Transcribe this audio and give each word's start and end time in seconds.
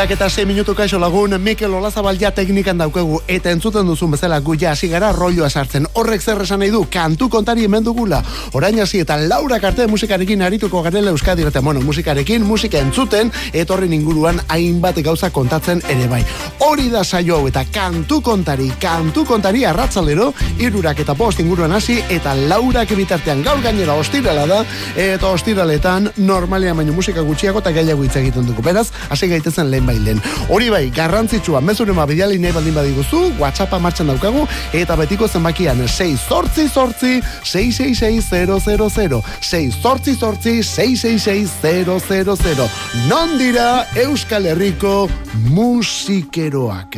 Irurak 0.00 0.16
eta 0.16 0.30
6 0.30 0.46
minutu 0.48 0.72
kaixo 0.74 0.98
lagun, 0.98 1.34
Mikel 1.42 1.74
Olazabal 1.76 2.16
ja 2.16 2.30
teknikan 2.32 2.78
daukagu, 2.80 3.18
eta 3.28 3.50
entzuten 3.52 3.84
duzun 3.84 4.14
bezala 4.14 4.38
guia 4.40 4.70
hasi 4.70 4.88
gara 4.88 5.10
rolloa 5.12 5.50
sartzen. 5.50 5.84
Horrek 5.92 6.22
zer 6.22 6.40
esan 6.40 6.62
nahi 6.64 6.70
du, 6.72 6.86
kantu 6.88 7.28
kontari 7.28 7.66
hemen 7.66 7.84
dugula. 7.84 8.22
Orain 8.56 8.80
hasi 8.80 9.02
eta 9.04 9.18
Laura 9.20 9.58
Karte 9.60 9.86
musikarekin 9.86 10.40
arituko 10.40 10.80
garela 10.82 11.10
Euskadi 11.10 11.44
eta 11.44 11.60
bueno, 11.60 11.82
musikarekin, 11.82 12.46
musika 12.48 12.78
entzuten, 12.78 13.30
etorren 13.52 13.92
inguruan 13.92 14.40
hainbat 14.48 15.02
gauza 15.04 15.28
kontatzen 15.30 15.82
ere 15.86 16.08
bai. 16.08 16.22
Hori 16.60 16.88
da 16.88 17.04
saio 17.04 17.36
hau 17.36 17.48
eta 17.48 17.66
kantu 17.68 18.22
kontari, 18.22 18.70
kantu 18.80 19.26
kontari 19.26 19.66
arratzalero, 19.66 20.32
irurak 20.58 21.04
eta 21.04 21.14
post 21.14 21.44
inguruan 21.44 21.76
hasi, 21.76 21.98
eta 22.08 22.34
Laura 22.34 22.86
bitartean 22.88 23.42
gaur 23.42 23.60
gainera 23.60 23.98
ostirala 24.00 24.46
da, 24.46 24.64
eta 24.96 25.28
ostiraletan 25.28 26.10
normalean 26.16 26.76
baino 26.76 26.94
musika 26.94 27.20
gutxiago 27.20 27.58
eta 27.58 27.70
gehiago 27.70 28.02
hitz 28.08 28.16
egiten 28.16 28.46
dugu. 28.46 28.62
Beraz, 28.62 28.88
hasi 29.10 29.28
gaitezen 29.28 29.66
zen 29.66 29.70
lehen 29.70 29.89
bailen. 29.90 30.22
Hori 30.48 30.70
bai, 30.72 30.84
garrantzitsua, 30.94 31.60
mezuren 31.64 31.98
ma 31.98 32.06
bidali 32.08 32.38
nahi 32.38 32.54
baldin 32.56 32.78
badiguzu, 32.78 33.20
WhatsAppa 33.42 33.82
martxan 33.82 34.08
daukagu, 34.12 34.46
eta 34.76 34.96
betiko 35.00 35.28
zenbakian 35.28 35.82
6 35.88 36.28
sortzi 36.28 36.68
sortzi 36.68 37.20
666 37.42 39.22
6 39.40 39.82
sortzi 39.82 40.16
sortzi 40.16 40.62
666 40.62 42.70
Non 43.08 43.38
dira 43.38 43.86
Euskal 43.96 44.46
Herriko 44.46 45.08
musikeroak. 45.50 46.96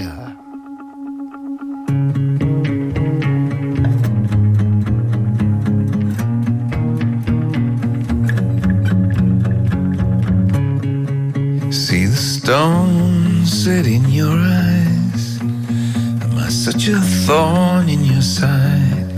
Stone 13.63 13.87
in 13.87 14.09
your 14.11 14.37
eyes? 14.39 15.41
Am 15.41 16.37
I 16.37 16.49
such 16.49 16.89
a 16.89 16.99
thorn 17.25 17.89
in 17.89 18.03
your 18.05 18.21
side? 18.21 19.13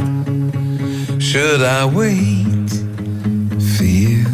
Should 1.19 1.63
I 1.63 1.87
wait 1.87 2.71
for 3.75 3.85
you? 3.85 4.25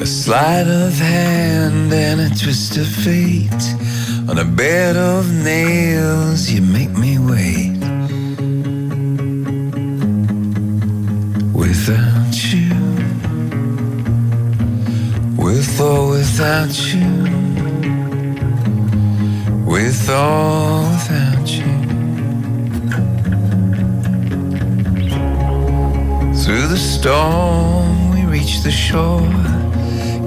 A 0.00 0.06
sleight 0.06 0.66
of 0.66 0.94
hand 0.94 1.92
and 1.92 2.20
a 2.20 2.30
twist 2.30 2.76
of 2.76 2.88
fate. 2.88 3.64
On 4.28 4.36
a 4.36 4.44
bed 4.44 4.96
of 4.96 5.32
nails, 5.32 6.50
you 6.50 6.60
make 6.60 6.94
me 7.04 7.18
wait. 7.20 7.57
Without 16.48 16.94
you, 16.94 17.10
with 19.66 20.08
or 20.08 20.80
without 20.92 21.46
you. 21.46 21.72
Through 26.40 26.68
the 26.68 26.78
storm, 26.78 28.12
we 28.14 28.24
reach 28.24 28.62
the 28.62 28.70
shore. 28.70 29.20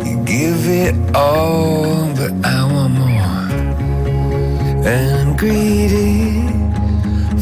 You 0.05 0.23
give 0.23 0.67
it 0.67 0.93
all, 1.15 2.13
but 2.13 2.33
I 2.45 2.71
want 2.71 2.93
more. 2.93 3.41
And 4.85 5.39
greedy 5.39 6.45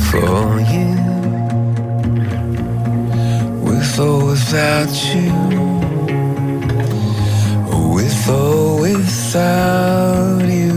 for 0.08 0.58
you, 0.74 0.96
with 3.62 4.00
or 4.00 4.26
without 4.28 4.94
you 5.14 5.79
without 9.00 10.42
you, 10.44 10.76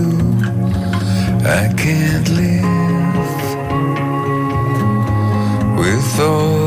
I 1.60 1.62
can't 1.83 2.28
live 2.41 3.43
with 5.78 6.21
or 6.21 6.61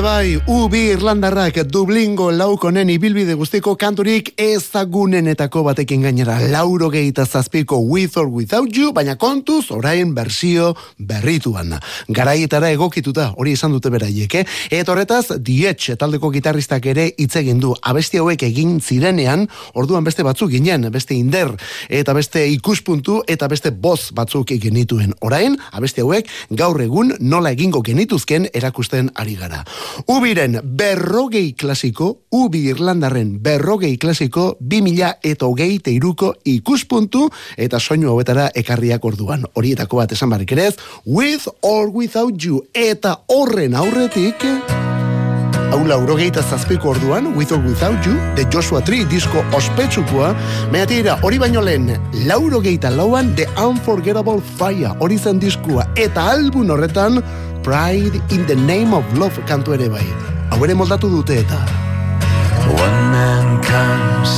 bai, 0.00 0.40
ubi 0.46 0.80
Irlandarrak 0.94 1.58
Dublingo 1.68 2.30
laukonen 2.32 2.88
ibilbide 2.92 3.34
guztiko 3.36 3.74
kanturik 3.76 4.30
ezagunenetako 4.40 5.62
batekin 5.66 6.02
gainera 6.06 6.38
lauro 6.52 6.88
gehieta 6.90 7.26
zazpiko 7.26 7.78
With 7.80 8.16
or 8.16 8.28
Without 8.28 8.76
You, 8.76 8.92
baina 8.92 9.16
kontuz 9.20 9.70
orain 9.74 10.14
bersio 10.14 10.74
berrituan. 10.98 11.74
Garaietara 12.08 12.70
egokituta, 12.70 13.30
hori 13.36 13.52
izan 13.56 13.74
dute 13.74 13.90
beraiek, 13.92 14.34
eh? 14.40 14.44
Eta 14.70 14.92
horretaz, 14.92 15.36
Dietx 15.36 15.96
taldeko 15.98 16.30
gitarristak 16.32 16.86
ere 16.86 17.10
hitz 17.18 17.34
egin 17.40 17.60
du. 17.60 17.74
Abesti 17.82 18.22
hauek 18.22 18.44
egin 18.46 18.78
zirenean, 18.80 19.48
orduan 19.74 20.04
beste 20.04 20.24
batzuk 20.24 20.52
ginen, 20.54 20.88
beste 20.92 21.18
inder, 21.18 21.52
eta 21.88 22.14
beste 22.16 22.46
ikuspuntu, 22.54 23.20
eta 23.28 23.48
beste 23.48 23.72
boz 23.72 24.12
batzuk 24.16 24.54
genituen. 24.60 25.12
Orain, 25.20 25.58
abesti 25.72 26.00
hauek 26.06 26.30
gaur 26.50 26.80
egun 26.80 27.16
nola 27.20 27.52
egingo 27.52 27.82
genituzken 27.82 28.48
erakusten 28.54 29.10
ari 29.14 29.36
gara. 29.40 29.64
Ubiren 30.06 30.60
berrogei 30.64 31.52
klasiko, 31.54 32.22
Ubi 32.30 32.66
Irlandarren 32.70 33.36
berrogei 33.42 33.96
klasiko, 33.98 34.56
bi 34.60 34.82
mila 34.82 35.14
eta 35.22 35.46
hogei 35.46 35.78
teiruko 35.78 36.34
ikuspuntu 36.44 37.28
eta 37.56 37.80
soinu 37.80 38.10
hauetara 38.12 38.50
ekarriak 38.54 39.04
orduan. 39.04 39.46
Horietako 39.54 40.02
bat 40.02 40.12
esan 40.12 40.30
barrik 40.30 40.52
ere 40.52 40.70
with 41.06 41.48
or 41.62 41.90
without 41.90 42.44
you, 42.44 42.64
eta 42.74 43.18
horren 43.28 43.74
aurretik... 43.74 44.46
Hau 45.70 45.84
laurogeita 45.86 46.42
zazpiko 46.42 46.88
orduan, 46.90 47.28
With 47.36 47.52
or 47.52 47.60
Without 47.62 48.04
You, 48.04 48.16
de 48.34 48.42
Joshua 48.50 48.80
Tree 48.82 49.04
disko 49.06 49.44
ospetsukua, 49.54 50.32
mehatira 50.72 51.14
hori 51.22 51.38
baino 51.38 51.62
lehen, 51.62 51.92
laurogeita 52.26 52.90
lauan, 52.90 53.30
The 53.38 53.46
Unforgettable 53.54 54.42
Fire, 54.58 54.90
hori 54.98 55.18
zen 55.18 55.38
diskua, 55.38 55.86
eta 55.94 56.26
albun 56.32 56.74
horretan, 56.74 57.22
Pride 57.62 58.16
in 58.32 58.46
the 58.46 58.56
Name 58.56 58.94
of 58.94 59.04
Love 59.18 59.36
kantu 59.44 59.76
ere 59.76 59.88
bai. 59.92 60.06
Hau 60.50 60.64
ere 60.64 60.74
moldatu 60.74 61.10
dute 61.12 61.36
eta. 61.44 61.60
One 62.72 63.00
man 63.12 63.60
comes 63.62 64.30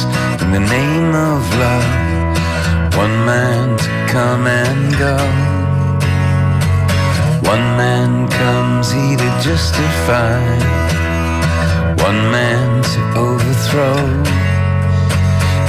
in 0.42 0.50
the 0.50 0.60
name 0.60 1.14
of 1.14 1.42
love 1.58 2.02
One 2.96 3.24
man 3.24 3.76
to 3.78 3.90
come 4.08 4.46
and 4.46 4.92
go. 4.98 5.16
One 7.48 7.66
man 7.76 8.28
comes 8.28 8.90
he 8.90 9.16
to 9.16 9.28
justify. 9.40 10.42
One 12.02 12.20
man 12.30 12.82
to 12.82 13.00
overthrow. 13.18 14.02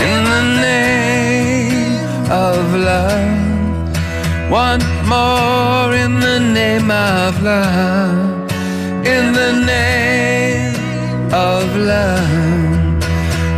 In 0.10 0.20
the 0.34 0.44
name 0.62 2.32
of 2.32 2.76
love. 2.76 3.43
One 4.50 4.82
more 5.08 5.94
in 5.96 6.20
the 6.20 6.40
name 6.40 6.92
of 6.92 7.42
love. 7.42 8.52
In 9.06 9.34
the 9.34 9.54
name 9.66 11.34
of 11.34 11.76
love. 11.76 13.04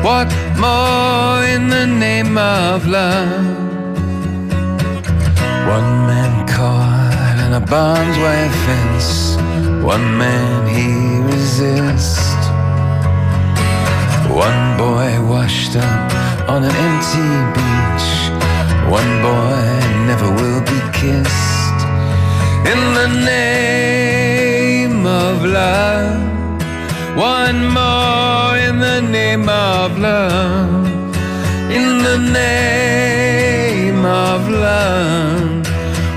What 0.03 0.29
more 0.57 1.43
in 1.43 1.67
the 1.69 1.87
name 1.87 2.37
of 2.37 2.87
love? 2.87 3.57
One 5.67 5.91
man 6.07 6.47
caught 6.47 7.37
in 7.45 7.53
a 7.53 7.59
barbed 7.59 8.17
wire 8.21 8.49
fence. 8.65 9.35
One 9.83 10.17
man 10.17 10.67
he 10.67 11.21
resists. 11.33 12.35
One 14.29 14.77
boy 14.77 15.09
washed 15.31 15.75
up 15.75 16.11
on 16.49 16.63
an 16.63 16.75
empty 16.87 17.29
beach. 17.55 18.07
One 18.89 19.21
boy 19.21 19.85
never 20.15 20.31
will 20.41 20.61
be 20.61 20.79
kissed. 20.97 21.79
In 22.71 22.81
the 22.99 23.09
name 23.25 25.05
of 25.05 25.43
love. 25.43 26.21
One 27.17 27.59
more 27.79 28.57
in 28.67 28.79
the 28.79 29.01
name 29.01 29.47
of 29.49 29.97
love. 29.97 30.87
In 31.79 32.03
the 32.07 32.17
name 32.41 34.05
of 34.05 34.49
love. 34.49 35.67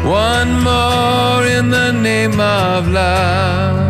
One 0.05 0.51
more 0.69 1.45
in 1.47 1.71
the 1.71 1.93
name 1.93 2.41
of 2.41 2.89
love. 2.89 3.88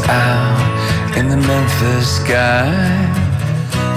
Out 0.00 1.16
in 1.16 1.28
the 1.28 1.36
Memphis 1.36 2.16
sky. 2.16 2.70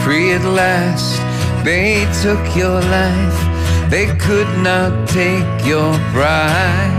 Free 0.04 0.34
at 0.34 0.44
last, 0.44 1.20
they 1.64 2.06
took 2.22 2.44
your 2.56 2.82
life, 2.82 3.90
they 3.90 4.08
could 4.18 4.50
not 4.64 5.08
take 5.10 5.66
your 5.66 5.94
pride. 6.14 6.97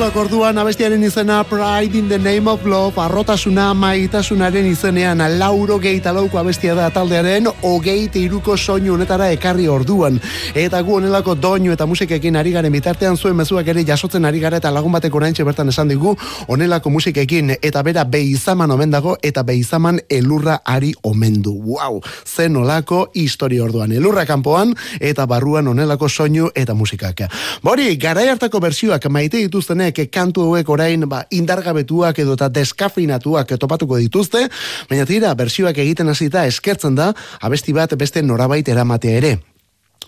Taldekoak 0.00 0.30
orduan 0.30 0.56
abestiaren 0.56 1.02
izena 1.04 1.42
Pride 1.44 1.98
in 1.98 2.08
the 2.08 2.16
Name 2.16 2.48
of 2.48 2.64
Love, 2.64 2.96
arrotasuna 2.96 3.74
maitasunaren 3.76 4.64
izenean 4.64 5.20
lauro 5.38 5.76
geita 5.78 6.14
lauko 6.16 6.38
abestia 6.40 6.72
da 6.74 6.86
taldearen 6.88 7.44
hogeite 7.60 8.16
iruko 8.16 8.56
soinu 8.56 8.94
honetara 8.94 9.26
ekarri 9.34 9.68
orduan. 9.68 10.16
Eta 10.56 10.80
gu 10.80 10.94
honelako 10.96 11.34
doinu 11.36 11.74
eta 11.74 11.84
musikekin 11.84 12.38
ari 12.40 12.54
garen 12.54 12.72
bitartean 12.72 13.18
zuen 13.18 13.36
mezuak 13.36 13.68
ere 13.68 13.84
jasotzen 13.84 14.24
ari 14.24 14.40
gara 14.40 14.56
eta 14.56 14.70
lagun 14.72 14.96
batek 14.96 15.18
oraintxe 15.20 15.44
bertan 15.44 15.68
esan 15.68 15.92
digu 15.92 16.14
honelako 16.48 16.94
musikekin 16.96 17.58
eta 17.60 17.82
bera 17.82 18.04
beizaman 18.04 18.70
omen 18.70 18.96
dago 18.96 19.18
eta 19.22 19.42
beizaman 19.42 20.00
elurra 20.08 20.62
ari 20.64 20.94
omen 21.02 21.42
du. 21.42 21.52
Wow, 21.74 22.00
zen 22.24 22.56
olako 22.56 23.10
historia 23.12 23.68
orduan. 23.68 23.92
Elurra 23.92 24.24
kanpoan 24.24 24.72
eta 24.98 25.26
barruan 25.26 25.68
honelako 25.68 26.08
soinu 26.08 26.48
eta 26.54 26.72
musikak. 26.72 27.26
Bori, 27.62 27.92
garai 28.00 28.30
hartako 28.32 28.64
bersioak 28.64 29.10
maite 29.12 29.36
dituztenek 29.36 29.89
kantu 30.12 30.46
hauek 30.48 30.68
orain 30.68 31.08
ba, 31.08 31.24
indargabetuak 31.30 32.18
edo 32.18 32.34
eta 32.38 32.48
deskafinatuak 32.48 33.56
topatuko 33.58 33.98
dituzte, 34.00 34.46
baina 34.90 35.06
tira, 35.06 35.34
bersioak 35.34 35.78
egiten 35.78 36.08
hasita 36.08 36.46
eskertzen 36.46 36.94
da, 36.94 37.12
abesti 37.40 37.72
bat 37.72 37.94
beste 37.98 38.22
norabait 38.22 38.68
eramatea 38.68 39.16
ere 39.22 39.38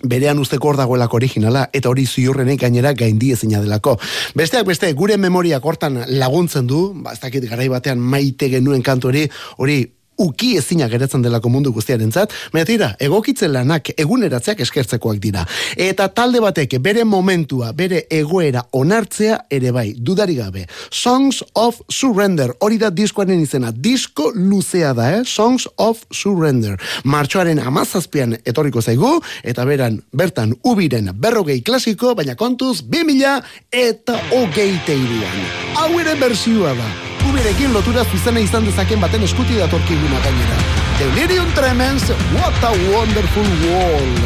berean 0.08 0.38
usteko 0.40 0.70
hor 0.70 0.78
dagoelako 0.80 1.18
originala 1.18 1.66
eta 1.72 1.90
hori 1.90 2.06
ziurrenek 2.06 2.60
gainera 2.64 2.94
gaindi 2.96 3.32
ezina 3.32 3.60
delako. 3.60 3.98
Besteak 4.34 4.66
beste 4.66 4.92
gure 4.98 5.18
memoriak 5.20 5.64
hortan 5.64 6.00
laguntzen 6.08 6.66
du, 6.66 6.92
ba 7.04 7.12
ez 7.12 7.20
dakit 7.20 7.44
garai 7.50 7.68
batean 7.68 8.00
maite 8.00 8.48
genuen 8.50 8.82
kantu 8.82 9.12
hori, 9.12 9.26
hori 9.58 9.82
uki 10.18 10.56
ezina 10.58 10.88
geratzen 10.88 11.22
delako 11.22 11.50
mundu 11.52 11.72
guztiarentzat, 11.72 12.32
baina 12.52 12.66
tira, 12.68 12.90
egokitzen 13.00 13.52
lanak 13.52 13.92
eguneratzeak 13.96 14.60
eskertzekoak 14.64 15.20
dira. 15.22 15.44
Eta 15.76 16.08
talde 16.14 16.40
batek 16.42 16.78
bere 16.82 17.04
momentua, 17.08 17.72
bere 17.76 18.04
egoera 18.10 18.64
onartzea 18.72 19.38
ere 19.50 19.72
bai, 19.72 19.92
dudari 19.96 20.36
gabe. 20.38 20.66
Songs 20.90 21.42
of 21.54 21.80
Surrender, 21.88 22.52
hori 22.60 22.78
da 22.78 22.90
diskoaren 22.90 23.40
izena, 23.42 23.72
disko 23.72 24.30
luzea 24.34 24.92
da, 24.96 25.10
eh? 25.18 25.22
Songs 25.24 25.68
of 25.76 26.04
Surrender. 26.12 26.78
Martxoaren 27.04 27.60
amazazpian 27.60 28.36
etorriko 28.44 28.82
zaigu, 28.82 29.18
eta 29.42 29.64
beran, 29.68 30.00
bertan, 30.12 30.56
ubiren 30.62 31.10
berrogei 31.14 31.60
klasiko, 31.62 32.14
baina 32.18 32.36
kontuz, 32.36 32.82
2000 32.82 33.40
eta 33.72 34.18
hogeite 34.32 34.98
iruan. 34.98 35.48
Hau 35.80 35.90
ere 36.00 36.18
bersioa 36.20 36.76
da. 36.76 37.11
Ubirekin 37.32 37.72
lotura 37.72 38.02
zuzena 38.04 38.40
izan 38.44 38.66
dezaken 38.68 39.00
baten 39.00 39.22
eskuti 39.24 39.54
datorkiguna 39.56 40.18
gainera. 40.20 40.56
Delirium 40.98 41.48
Tremens, 41.56 42.10
What 42.34 42.64
a 42.68 42.72
Wonderful 42.92 43.48
World. 43.62 44.20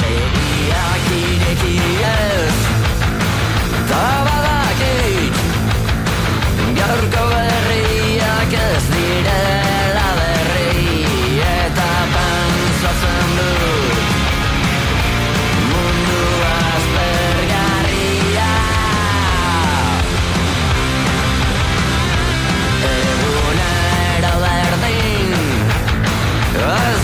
Begiak 0.00 1.10
ireki 1.18 1.74
ez 2.12 2.56
Ta 3.90 4.06
badakit 4.24 5.36
Gaurko 6.80 7.28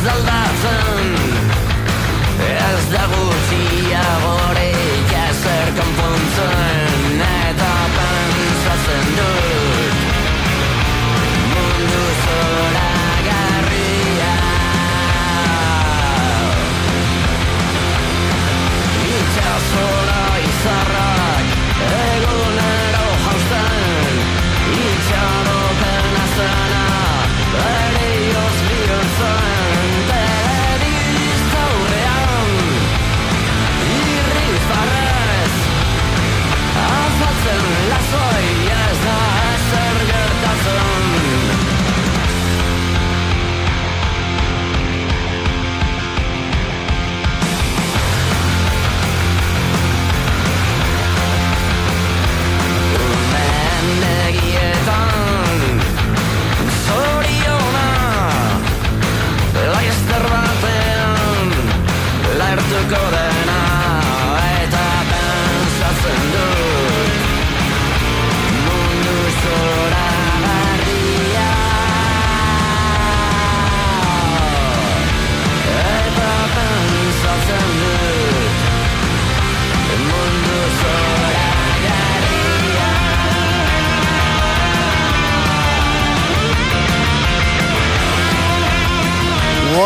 alive 0.07 0.44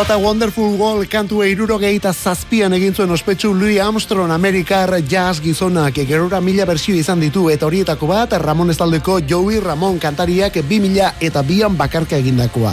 What 0.09 0.21
a 0.23 0.25
Wonderful 0.25 0.79
World 0.81 1.05
kantu 1.13 1.43
eiruro 1.45 1.77
gehieta 1.77 2.15
zazpian 2.17 2.73
egin 2.73 2.95
zuen 2.97 3.11
ospetsu 3.13 3.51
Louis 3.53 3.77
Armstrong 3.79 4.31
Amerikar 4.33 4.95
jazz 5.05 5.43
gizonak 5.45 5.99
gerora 6.09 6.41
mila 6.41 6.65
bersio 6.65 6.95
izan 6.97 7.21
ditu 7.21 7.51
eta 7.53 7.67
horietako 7.67 8.07
bat 8.09 8.33
Ramon 8.41 8.71
Estaldeko 8.73 9.19
Joey 9.21 9.61
Ramon 9.61 9.99
kantariak 10.01 10.57
bi 10.65 10.79
mila 10.81 11.11
eta 11.21 11.43
bian 11.43 11.77
bakarka 11.77 12.17
egindakoa. 12.17 12.73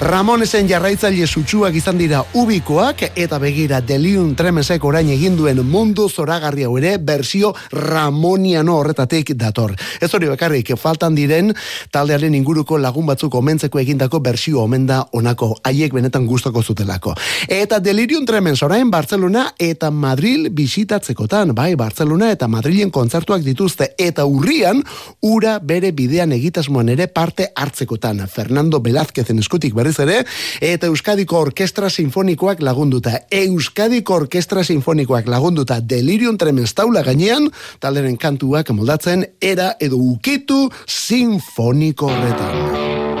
Ramon 0.00 0.42
esen 0.44 0.68
jarraitzaile 0.68 1.26
sutsuak 1.26 1.74
izan 1.74 1.96
dira 1.96 2.20
ubikoak 2.34 3.06
eta 3.16 3.38
begira 3.38 3.80
Deliun 3.80 4.34
Tremesek 4.36 4.84
orain 4.84 5.08
eginduen 5.08 5.64
mundu 5.64 6.10
zoragarri 6.10 6.68
hau 6.68 6.76
ere 6.76 6.98
bersio 6.98 7.54
Ramoniano 7.72 8.76
horretatik 8.76 9.32
dator. 9.40 9.72
Ez 10.02 10.12
hori 10.12 10.28
bakarrik 10.28 10.74
faltan 10.76 11.16
diren 11.16 11.54
taldearen 11.90 12.34
inguruko 12.34 12.76
lagun 12.76 13.06
batzuk 13.06 13.40
omentzeko 13.40 13.80
egindako 13.80 14.20
bersio 14.20 14.60
omen 14.68 14.84
da 14.84 15.00
onako 15.12 15.54
haiek 15.64 15.96
benetan 15.96 16.26
gustoko 16.26 16.60
zutelako. 16.74 17.14
Eta 17.48 17.78
Delirium 17.78 18.26
Tremens 18.26 18.62
orain 18.62 18.90
Barcelona 18.90 19.46
eta 19.58 19.90
Madril 19.90 20.50
bisitatzekotan, 20.50 21.54
bai 21.54 21.74
Barcelona 21.76 22.30
eta 22.34 22.48
Madrilen 22.48 22.90
kontzertuak 22.90 23.42
dituzte 23.46 23.92
eta 23.98 24.26
urrian 24.26 24.82
ura 25.22 25.58
bere 25.62 25.92
bidean 25.92 26.32
egitasmoan 26.32 26.88
ere 26.88 27.06
parte 27.06 27.50
hartzekotan. 27.54 28.24
Fernando 28.28 28.80
Velázquezen 28.82 29.38
eskutik 29.38 29.74
berriz 29.74 29.98
ere 30.02 30.24
eta 30.60 30.90
Euskadiko 30.90 31.38
Orkestra 31.38 31.90
Sinfonikoak 31.90 32.62
lagunduta. 32.62 33.20
Euskadiko 33.30 34.18
Orkestra 34.24 34.64
Sinfonikoak 34.64 35.28
lagunduta 35.28 35.80
Delirium 35.80 36.38
Tremens 36.38 36.74
taula 36.74 37.02
gainean 37.02 37.50
talderen 37.80 38.16
kantuak 38.16 38.70
moldatzen 38.74 39.26
era 39.40 39.74
edo 39.80 39.96
ukitu 39.96 40.68
sinfoniko 40.86 42.10
horretan. 42.10 43.13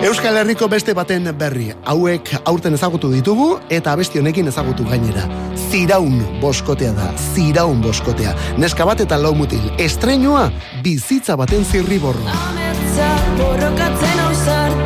Euskal 0.00 0.38
Herriko 0.40 0.64
beste 0.72 0.94
baten 0.96 1.28
berri. 1.36 1.66
Hauek 1.84 2.30
aurten 2.48 2.72
ezagutu 2.72 3.10
ditugu 3.12 3.50
eta 3.68 3.92
beste 4.00 4.18
honekin 4.22 4.48
ezagutu 4.48 4.86
gainera. 4.88 5.26
Ziraun 5.68 6.16
boskotea 6.40 6.94
da. 6.96 7.10
Ziraun 7.34 7.82
boskotea. 7.84 8.32
Neska 8.56 8.88
bat 8.88 9.04
eta 9.04 9.20
lau 9.20 9.34
mutil. 9.36 9.68
Estreñoa 9.76 10.48
bizitza 10.82 11.36
baten 11.36 11.68
zirriborro. 11.68 12.24
Ametsa 12.32 13.10
borrokatzen 13.36 14.26
ausartuko 14.26 14.79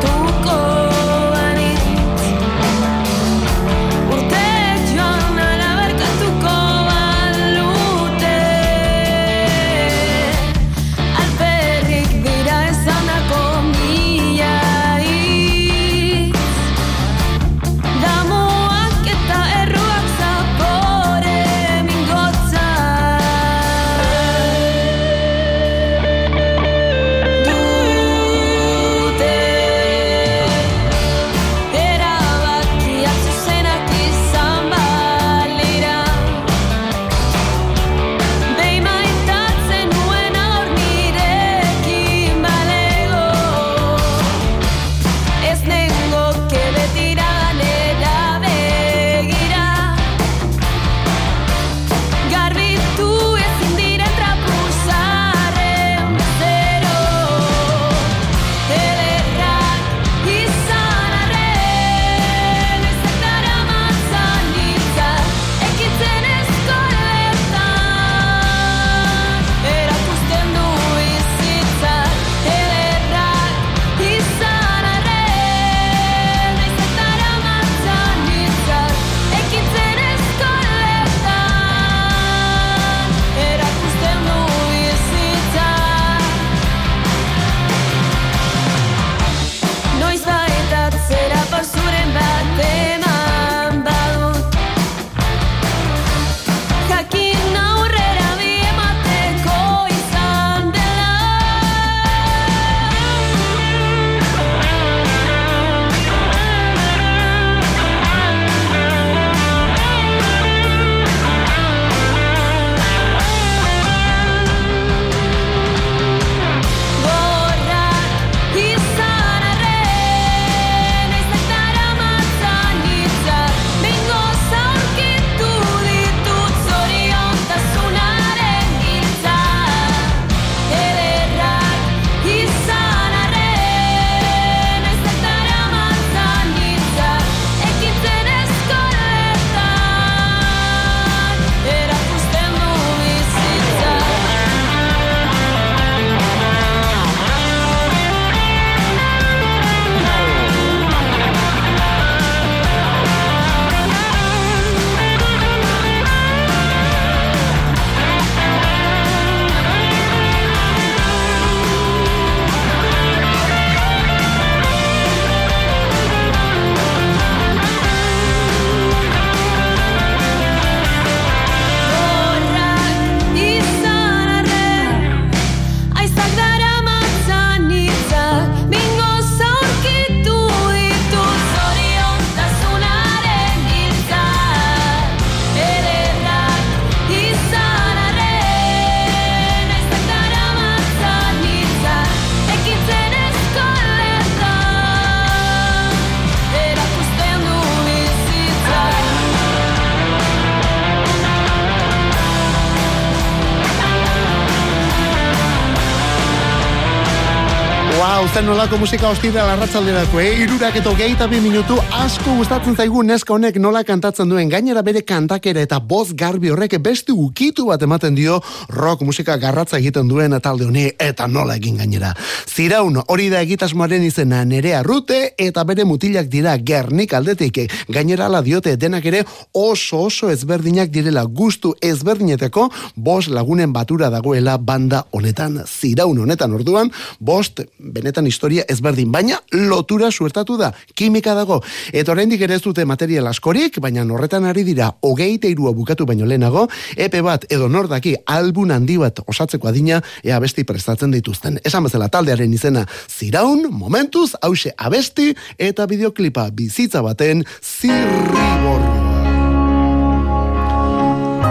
Hauzen 208.35 208.49
nolako 208.49 208.77
musika 208.77 209.07
hostira 209.07 209.45
larratzalderako, 209.47 210.19
eh? 210.19 210.41
Irurak 210.43 210.75
eto 210.75 210.91
gehieta 210.99 211.23
bi 211.31 211.37
minutu 211.39 211.77
asko 211.95 212.33
gustatzen 212.35 212.75
zaigu 212.75 212.99
neska 213.07 213.31
honek 213.31 213.55
nola 213.63 213.85
kantatzen 213.87 214.27
duen 214.27 214.49
gainera 214.51 214.81
bere 214.83 215.05
kantakera 215.07 215.61
eta 215.63 215.77
boz 215.79 216.09
garbi 216.19 216.51
horrek 216.51 216.75
beste 216.83 217.13
ukitu 217.15 217.69
bat 217.69 217.85
ematen 217.87 218.15
dio 218.17 218.41
rock 218.67 219.05
musika 219.07 219.37
garratza 219.39 219.77
egiten 219.77 220.09
duen 220.11 220.35
talde 220.43 220.65
honi 220.67 220.83
eta 220.99 221.29
nola 221.31 221.55
egin 221.55 221.77
gainera. 221.79 222.09
Ziraun 222.45 222.99
hori 223.07 223.29
da 223.31 223.39
egitasmoaren 223.39 224.03
izena 224.03 224.41
nerea 224.43 224.83
rute 224.83 225.31
eta 225.37 225.63
bere 225.63 225.85
mutilak 225.87 226.27
dira 226.27 226.57
gernik 226.57 227.13
aldetik 227.13 227.61
gainera 227.87 228.27
ala 228.27 228.43
diote 228.43 228.75
denak 228.75 229.05
ere 229.05 229.23
oso 229.53 230.01
oso 230.09 230.29
ezberdinak 230.29 230.91
direla 230.91 231.23
gustu 231.23 231.71
ezberdineteko 231.79 232.67
bost 232.97 233.31
lagunen 233.31 233.71
batura 233.71 234.11
dagoela 234.11 234.57
banda 234.57 235.05
honetan 235.11 235.61
ziraun 235.63 236.19
honetan 236.27 236.59
orduan 236.59 236.91
bost 237.19 237.63
benetan 237.79 238.24
historia 238.27 238.65
ezberdin 238.69 239.11
baina 239.11 239.39
lotura 239.51 240.11
suertatu 240.11 240.57
da 240.57 240.71
kimika 240.95 241.35
dago. 241.35 241.61
Eta 241.93 242.11
oraindik 242.11 242.41
ere 242.41 242.55
ez 242.55 242.61
dute 242.63 242.85
material 242.85 243.27
askorik 243.27 243.79
baina 243.81 244.03
horretan 244.05 244.45
ari 244.45 244.63
dira 244.63 244.91
hogeita 245.01 245.47
irua 245.47 245.73
bukatu 245.73 246.05
baino 246.05 246.25
lehenago 246.25 246.67
epe 246.95 247.21
bat 247.21 247.45
edo 247.49 247.69
nordaki 247.69 248.15
albun 248.25 248.71
handi 248.71 248.97
bat 248.97 249.19
osatzeko 249.25 249.67
adina 249.67 250.01
ea 250.23 250.37
abesti 250.37 250.63
prestatzen 250.63 251.11
dituzten. 251.11 251.59
Esan 251.63 251.83
bezala 251.87 252.09
taldearen 252.09 252.53
izena 252.53 252.85
ziraun 253.09 253.67
momentuz 253.71 254.33
hause 254.41 254.73
abesti 254.77 255.33
eta 255.57 255.87
bideoklipa 255.87 256.49
bizitza 256.51 257.01
baten 257.05 257.43
zirriborroa 257.61 259.14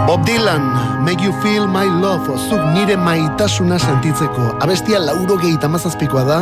Bob 0.05 0.21
Dylan, 0.23 0.61
Make 1.03 1.23
You 1.23 1.33
Feel 1.41 1.65
My 1.67 1.85
Love, 1.89 2.37
zuk 2.49 2.61
nire 2.75 2.95
maitasuna 2.95 3.79
sentitzeko. 3.79 4.51
Abestia 4.61 4.99
lauro 5.01 5.37
gehieta 5.41 5.67
mazazpikoa 5.67 6.23
da, 6.27 6.37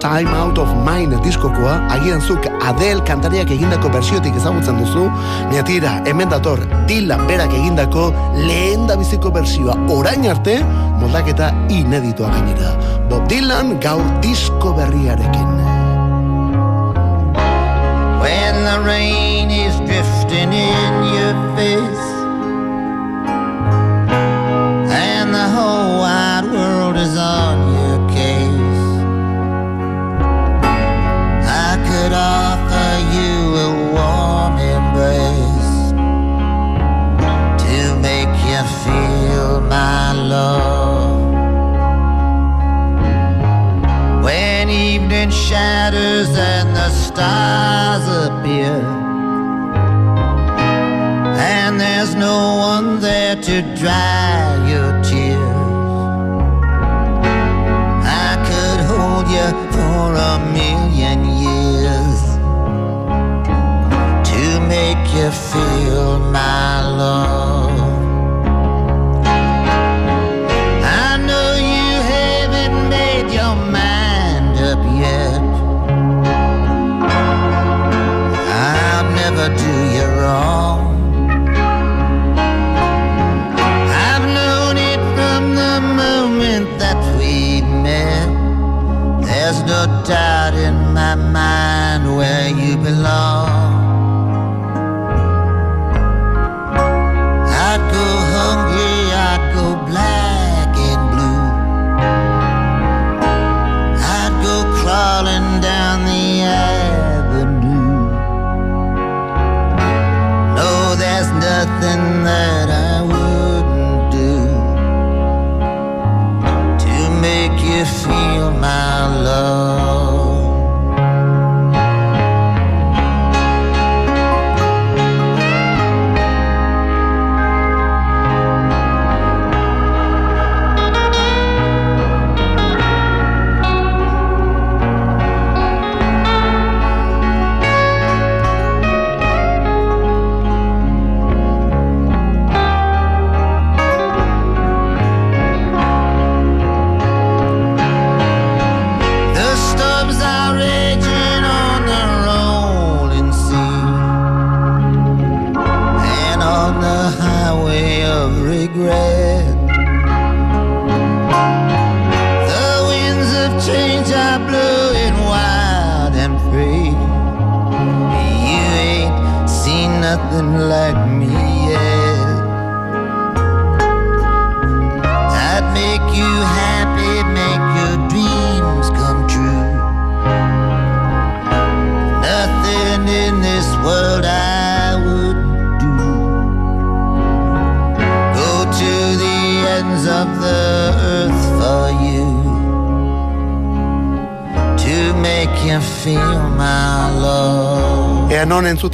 Time 0.00 0.32
Out 0.32 0.58
of 0.58 0.72
Mine 0.86 1.18
diskokoa, 1.20 1.74
agian 1.92 2.24
zuk 2.24 2.48
Adele 2.64 3.04
kantariak 3.04 3.52
egindako 3.52 3.90
bersiotik 3.92 4.38
ezagutzen 4.40 4.80
duzu, 4.80 5.10
neatira, 5.52 5.98
hemen 6.08 6.32
dator, 6.32 6.64
Dylan 6.88 7.26
berak 7.28 7.52
egindako 7.52 8.06
lehen 8.38 8.88
da 8.88 8.96
biziko 8.96 9.32
bersioa 9.36 9.76
orain 9.92 10.24
arte, 10.30 10.56
moldaketa 11.02 11.52
ineditoa 11.68 12.32
gainera. 12.32 12.72
Bob 13.12 13.28
Dylan 13.28 13.76
gaur 13.84 14.04
disko 14.24 14.72
berriarekin. 14.80 15.52
when 18.24 18.54
the 18.64 18.80
rain 18.88 19.50
is 19.50 19.76
drifting 19.84 20.50
in 20.50 20.94
your 21.12 21.36
face 21.56 22.13
world 26.54 26.96
is 26.96 27.16
on 27.16 27.56
your 27.76 27.98
case. 28.18 28.84
I 31.66 31.72
could 31.88 32.12
offer 32.12 32.90
you 33.16 33.32
a 33.66 33.70
warm 33.96 34.54
embrace 34.76 35.72
to 37.64 37.78
make 38.08 38.34
you 38.48 38.62
feel 38.84 39.50
my 39.76 40.12
love. 40.34 41.22
When 44.24 44.70
evening 44.70 45.30
shatters 45.30 46.30
and 46.52 46.68
the 46.80 46.90
stars 47.06 48.04
appear, 48.26 48.78
and 51.56 51.80
there's 51.80 52.14
no 52.14 52.38
one 52.70 53.00
there 53.00 53.36
to 53.48 53.54
dry 53.82 54.03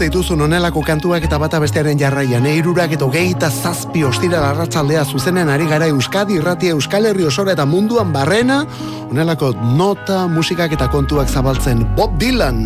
Entzute 0.01 0.17
dituzun 0.17 0.41
onelako 0.47 0.81
kantuak 0.81 1.27
eta 1.27 1.37
bata 1.37 1.59
bestearen 1.61 1.99
jarraian, 2.01 2.47
eirurak 2.49 2.95
eta 2.97 3.05
geita 3.13 3.51
zazpi 3.51 4.01
ostira 4.09 4.39
larratzaldea 4.41 5.03
zuzenen 5.05 5.51
ari 5.53 5.67
gara 5.69 5.91
Euskadi 5.93 6.39
irratia 6.39 6.73
Euskal 6.73 7.05
Herri 7.05 7.27
osora 7.29 7.53
eta 7.53 7.67
munduan 7.69 8.09
barrena, 8.15 8.63
onelako 9.11 9.51
nota, 9.77 10.23
musikak 10.25 10.73
eta 10.73 10.89
kontuak 10.89 11.29
zabaltzen 11.29 11.85
Bob 11.99 12.17
Dylan, 12.17 12.63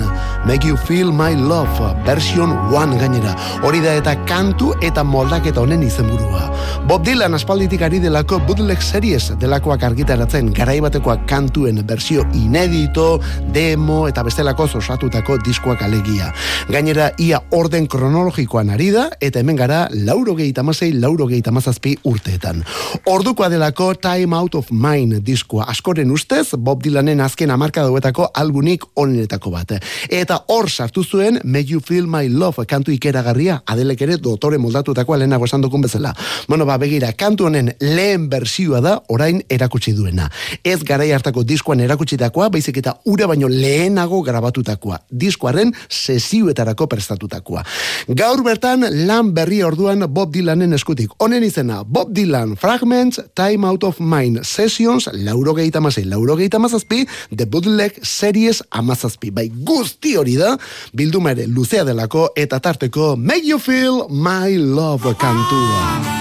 Make 0.46 0.68
You 0.68 0.76
Feel 0.76 1.10
My 1.10 1.32
Love, 1.34 1.94
version 2.04 2.50
1 2.70 2.98
gainera. 3.00 3.32
Hori 3.64 3.80
da 3.80 3.94
eta 3.96 4.12
kantu 4.28 4.74
eta 4.84 5.00
moldaketa 5.00 5.62
honen 5.62 5.80
izenburua. 5.86 6.50
Bob 6.84 7.00
Dylan 7.06 7.32
aspalditik 7.32 7.80
ari 7.80 7.96
delako 8.02 8.36
bootleg 8.44 8.82
series 8.84 9.30
delakoak 9.40 9.86
argitaratzen 9.88 10.50
garaibatekoak 10.52 11.22
kantuen 11.30 11.80
versio 11.88 12.26
inedito, 12.36 13.22
demo 13.56 14.02
eta 14.08 14.20
bestelako 14.26 14.66
osatutako 14.80 15.38
diskoak 15.46 15.80
alegia. 15.86 16.28
Gainera, 16.68 17.08
ia 17.16 17.40
orden 17.56 17.88
kronologikoan 17.88 18.68
ari 18.74 18.90
da, 18.92 19.06
eta 19.24 19.40
hemen 19.40 19.56
gara 19.56 19.86
lauro 19.94 20.36
gehi 20.36 20.52
tamasei, 20.52 20.92
lauro 20.92 21.24
gehi 21.30 21.40
tamazazpi 21.40 21.96
urteetan. 22.04 22.60
Ordukoa 23.08 23.48
delako 23.48 23.94
Time 23.94 24.36
Out 24.36 24.60
of 24.60 24.68
Mind 24.70 25.22
diskoa. 25.24 25.70
Askoren 25.72 26.12
ustez, 26.12 26.50
Bob 26.58 26.84
Dylanen 26.84 27.24
azken 27.24 27.50
amarka 27.50 27.88
dauetako 27.88 28.28
albunik 28.34 28.84
onenetako 28.94 29.56
bat. 29.56 29.78
Eta 30.12 30.33
hor 30.48 30.70
sartu 30.70 31.04
zuen 31.04 31.40
Make 31.44 31.70
You 31.70 31.80
Feel 31.80 32.06
My 32.06 32.28
Love 32.28 32.64
kantu 32.66 32.92
ikeragarria, 32.94 33.60
adelek 33.66 34.02
ere 34.06 34.16
dotore 34.18 34.58
moldatutakoa 34.58 35.18
lehenago 35.20 35.46
esan 35.48 35.62
dukun 35.64 35.84
bezala. 35.84 36.14
Bueno, 36.48 36.66
ba, 36.66 36.78
begira, 36.78 37.12
kantu 37.12 37.48
honen 37.48 37.72
lehen 37.80 38.28
bersioa 38.32 38.80
da 38.84 38.94
orain 39.08 39.42
erakutsi 39.48 39.92
duena. 39.96 40.30
Ez 40.64 40.80
garai 40.84 41.10
hartako 41.12 41.44
diskoan 41.44 41.82
erakutsitakoa, 41.84 42.48
baizik 42.54 42.78
eta 42.80 42.96
ura 43.10 43.28
baino 43.30 43.48
lehenago 43.48 44.22
grabatutakoa. 44.22 45.00
Diskoaren 45.10 45.72
sesioetarako 45.88 46.88
prestatutakoa. 46.90 47.64
Gaur 48.08 48.42
bertan 48.46 48.86
lan 49.06 49.32
berri 49.34 49.62
orduan 49.62 50.06
Bob 50.08 50.32
Dylanen 50.34 50.72
eskutik. 50.76 51.12
Honen 51.18 51.44
izena, 51.44 51.82
Bob 51.84 52.14
Dylan 52.14 52.56
Fragments, 52.56 53.20
Time 53.34 53.66
Out 53.68 53.84
of 53.84 54.00
Mind 54.00 54.42
Sessions, 54.44 55.08
lauro 55.12 55.54
gehieta 55.54 55.80
masei, 55.80 56.04
lauro 56.08 56.36
gehieta 56.36 56.58
mazazpi, 56.58 57.04
The 57.34 57.46
Bootleg 57.46 58.00
Series 58.02 58.62
amazazpi. 58.70 59.30
Bai 59.34 59.48
guzti 59.64 60.16
hori 60.24 60.38
da, 60.40 60.56
bilduma 60.96 61.36
ere 61.36 61.46
luzea 61.46 61.84
delako 61.84 62.30
eta 62.36 62.60
tarteko 62.64 63.14
Make 63.16 63.44
You 63.44 63.60
Feel 63.60 64.06
My 64.08 64.56
Love 64.56 65.14
kantua. 65.20 66.14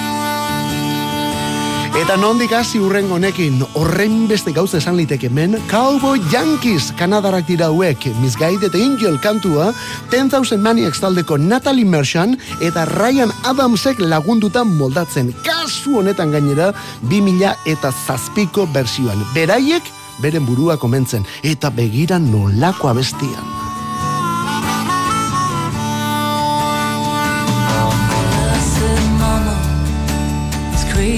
Eta 1.94 2.16
nondik 2.18 2.50
hasi 2.58 2.80
urren 2.82 3.06
honekin, 3.14 3.60
horren 3.78 4.24
beste 4.26 4.50
gauza 4.52 4.80
esan 4.80 4.96
liteke 4.98 5.30
men, 5.30 5.54
Cowboy 5.70 6.18
Yankees 6.34 6.88
kanadarak 6.98 7.46
dira 7.46 7.68
hauek, 7.70 8.08
Misguided 8.18 8.74
Angel 8.74 9.20
kantua, 9.22 9.70
10,000 10.10 10.58
Maniacs 10.58 11.04
taldeko 11.04 11.38
Natalie 11.38 11.86
Merchant 11.86 12.42
eta 12.66 12.88
Ryan 12.90 13.30
Adamsek 13.46 14.02
lagundutan 14.02 14.74
moldatzen. 14.74 15.30
Kasu 15.46 16.00
honetan 16.02 16.34
gainera, 16.34 16.72
2000 17.14 17.54
eta 17.70 17.94
zazpiko 17.94 18.66
bersioan. 18.74 19.22
Beraiek, 19.38 19.86
beren 20.18 20.50
burua 20.50 20.80
komentzen, 20.82 21.30
eta 21.46 21.70
begira 21.70 22.18
nolako 22.18 22.90
abestian. 22.90 23.73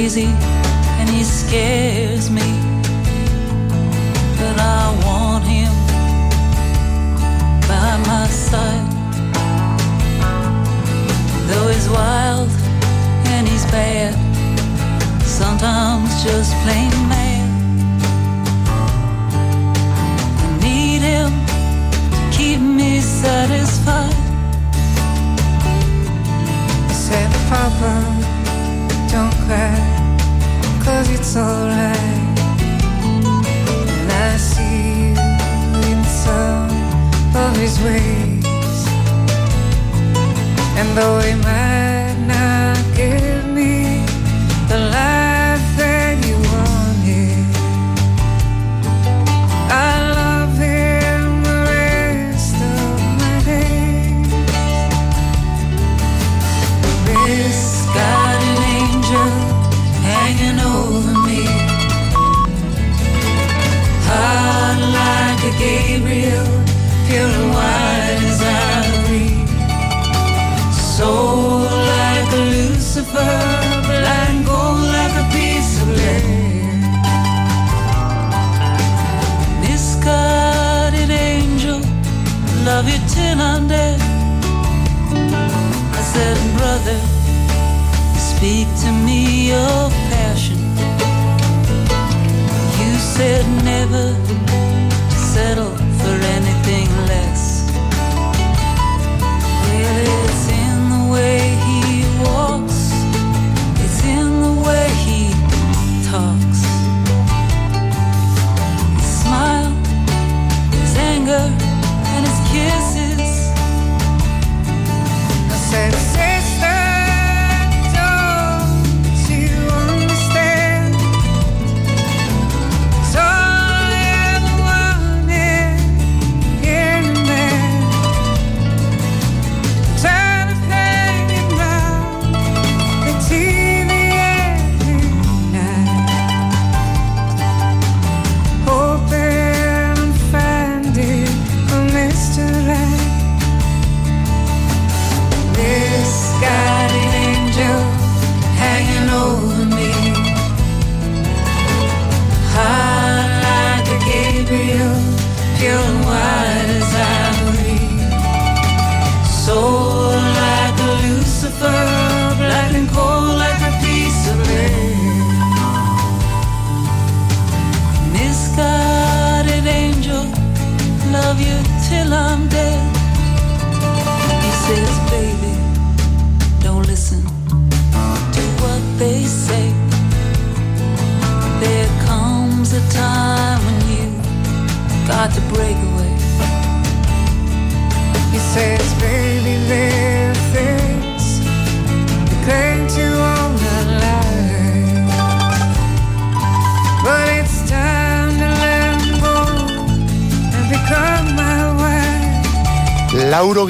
Crazy 0.06 0.30
and 1.00 1.10
he 1.10 1.24
scares 1.24 2.30
me. 2.30 2.48
But 4.38 4.60
I 4.60 4.84
want 5.04 5.44
him 5.46 5.74
by 7.68 7.89
my 8.06 8.28
side. 8.28 8.91
Though 11.48 11.70
he's 11.70 11.89
wild 11.89 12.50
and 13.34 13.48
he's 13.48 13.65
bad, 13.72 14.13
sometimes 15.24 16.24
just 16.24 16.54
plain 16.63 16.91
mad. 17.10 17.50
I 20.44 20.48
need 20.62 21.02
him 21.02 21.32
to 22.12 22.38
keep 22.38 22.60
me 22.60 23.00
satisfied. 23.00 24.13
said, 26.91 27.32
Papa, 27.50 28.25
don't 29.15 29.36
cry, 29.47 29.78
cause 30.84 31.10
it's 31.10 31.38
alright. 31.38 32.38
And 33.99 34.12
I 34.12 34.36
see 34.36 34.89
you 35.08 35.91
in 35.91 36.01
some 36.04 36.69
of 37.43 37.56
his 37.56 37.75
ways. 37.86 38.78
And 40.80 40.88
though 40.97 41.19
he 41.19 41.34
might 41.36 41.85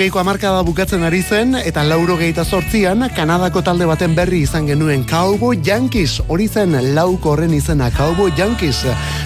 Lauro 0.05 0.13
geiko 0.13 0.19
amarkada 0.21 0.61
bukatzen 0.61 1.01
ari 1.01 1.23
zen, 1.25 1.55
eta 1.57 1.81
lauro 1.81 2.13
geita 2.19 2.43
sortzian, 2.45 3.07
Kanadako 3.15 3.63
talde 3.65 3.87
baten 3.89 4.13
berri 4.13 4.43
izan 4.45 4.67
genuen 4.69 5.01
Cowboy 5.09 5.57
Yankees, 5.65 6.19
hori 6.27 6.45
zen 6.47 6.75
lauko 6.93 7.31
horren 7.31 7.55
izena 7.57 7.87
Cowboy 7.89 8.29
Yankees, 8.37 8.83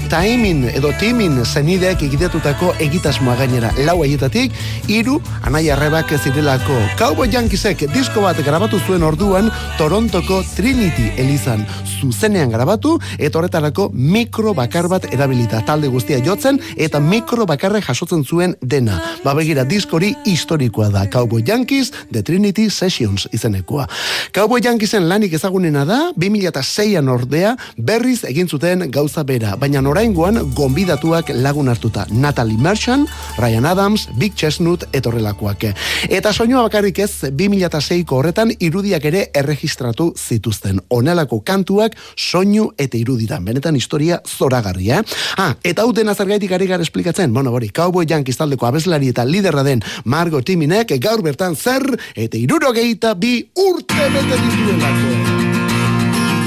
Taimin 0.07 0.63
edo 0.71 0.93
Timin 0.97 1.43
zenideak 1.43 2.05
egitetutako 2.07 2.71
egitasmoa 2.79 3.35
gainera, 3.41 3.73
lau 3.83 3.97
aietatik, 4.05 4.55
iru 4.87 5.19
anai 5.43 5.65
arrebak 5.69 6.15
zirelako. 6.15 6.79
Cowboy 6.95 7.27
Yankeesek 7.27 7.83
disko 7.91 8.23
bat 8.23 8.39
grabatu 8.39 8.79
zuen 8.79 9.03
orduan, 9.03 9.51
Torontoko 9.77 10.45
Trinity 10.55 11.11
elizan 11.17 11.67
zuzenean 11.99 12.49
grabatu, 12.49 12.97
eta 13.17 13.39
horretarako 13.39 13.89
mikro 13.93 14.53
bakar 14.53 14.87
bat 14.91 15.05
erabilita 15.13 15.61
talde 15.65 15.87
guztia 15.87 16.19
jotzen, 16.25 16.59
eta 16.77 16.99
mikro 16.99 17.45
bakarre 17.45 17.81
jasotzen 17.81 18.23
zuen 18.23 18.55
dena. 18.61 18.99
Ba 19.23 19.33
begira, 19.37 19.65
diskori 19.65 20.13
historikoa 20.25 20.89
da. 20.89 21.05
Cowboy 21.09 21.43
Yankees, 21.45 21.91
The 22.11 22.23
Trinity 22.23 22.69
Sessions 22.69 23.27
izenekoa. 23.31 23.87
Cowboy 24.33 24.61
Yankeesen 24.63 25.09
lanik 25.09 25.33
ezagunena 25.33 25.85
da, 25.85 25.99
2006an 26.17 27.09
ordea, 27.09 27.55
berriz 27.77 28.23
egin 28.29 28.47
zuten 28.47 28.87
gauza 28.91 29.23
bera. 29.23 29.55
Baina 29.59 29.81
oraingoan 29.89 30.41
gonbidatuak 30.55 31.31
lagun 31.33 31.69
hartuta. 31.69 32.05
Natalie 32.11 32.57
Merchant, 32.57 33.09
Ryan 33.37 33.65
Adams, 33.65 34.07
Big 34.17 34.35
Chestnut 34.35 34.85
etorrelakoak. 34.93 35.65
Eta 36.09 36.33
soinua 36.33 36.61
bakarrik 36.67 36.99
ez 36.99 37.11
2006ko 37.33 38.19
horretan 38.19 38.51
irudiak 38.59 39.05
ere 39.09 39.25
erregistratu 39.33 40.11
zituzten. 40.17 40.79
Honelako 40.89 41.41
kantuak 41.45 41.88
soinu 42.15 42.69
eta 42.77 42.97
iruditan. 42.97 43.45
Benetan 43.45 43.75
historia 43.75 44.21
zoragarria. 44.27 44.99
Eh? 44.99 45.17
Ah, 45.37 45.55
eta 45.63 45.83
hau 45.83 45.93
dena 45.93 46.15
zergaitik 46.15 46.51
ari 46.51 46.67
gara 46.67 46.83
esplikatzen. 46.83 47.33
Bueno, 47.33 47.51
hori, 47.51 47.69
Cowboy 47.69 48.05
Yankees 48.09 48.37
taldeko 48.37 48.67
abeslari 48.67 49.09
eta 49.09 49.25
liderra 49.25 49.63
den 49.63 49.83
Margo 50.05 50.41
Timinek 50.41 50.95
gaur 51.01 51.21
bertan 51.23 51.55
zer 51.55 51.85
eta 52.15 52.37
irurogeita 52.37 53.13
bi 53.15 53.39
urte 53.55 54.09
bete 54.15 54.41
dituelako. 54.45 55.47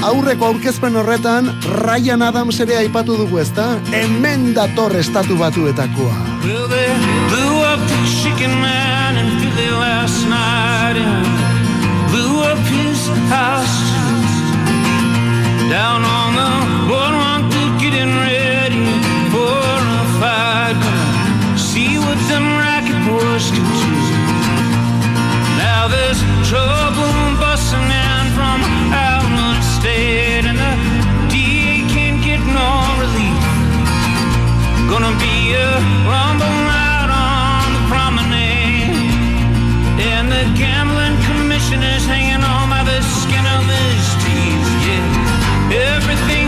Aurreko 0.03 0.49
aurkezpen 0.51 0.97
horretan, 0.99 1.47
Ryan 1.79 2.25
Adams 2.27 2.59
ere 2.59 2.75
aipatu 2.81 3.15
dugu 3.21 3.39
ezta? 3.39 3.69
Hemen 3.95 4.51
dator 4.57 4.97
estatu 4.99 5.39
batuetakoa. 5.39 6.17
Well. 13.33 13.92
Down 15.69 16.03
on 16.03 16.35
the 16.35 16.51
boardwalk, 16.87 17.49
getting 17.79 18.13
ready 18.29 18.85
for 19.31 19.57
a 20.01 20.05
fight. 20.19 20.75
Gonna 20.75 21.57
see 21.57 21.97
what 21.97 22.19
them 22.29 22.45
racket 22.61 22.99
boys 23.07 23.49
can 23.49 23.65
do. 23.81 23.95
Now 25.57 25.87
there's 25.87 26.21
trouble 26.45 27.15
busting 27.41 27.79
in 27.79 28.23
from 28.37 28.59
out 28.93 29.25
of 29.25 29.63
state, 29.63 30.45
and 30.45 30.59
the 30.59 30.73
DA 31.31 31.87
can't 31.89 32.21
get 32.21 32.41
no 32.59 32.69
relief. 33.01 33.43
Gonna 34.91 35.15
be 35.17 35.55
a 35.55 35.69
rumble 36.05 36.59
out 36.69 37.09
on 37.09 37.65
the 37.73 37.83
promenade. 37.89 38.93
And 40.11 40.29
the 40.29 40.43
gambling 40.59 41.17
commissioner's 41.25 42.05
hanging 42.05 42.43
on 42.43 42.62
everything 46.13 46.42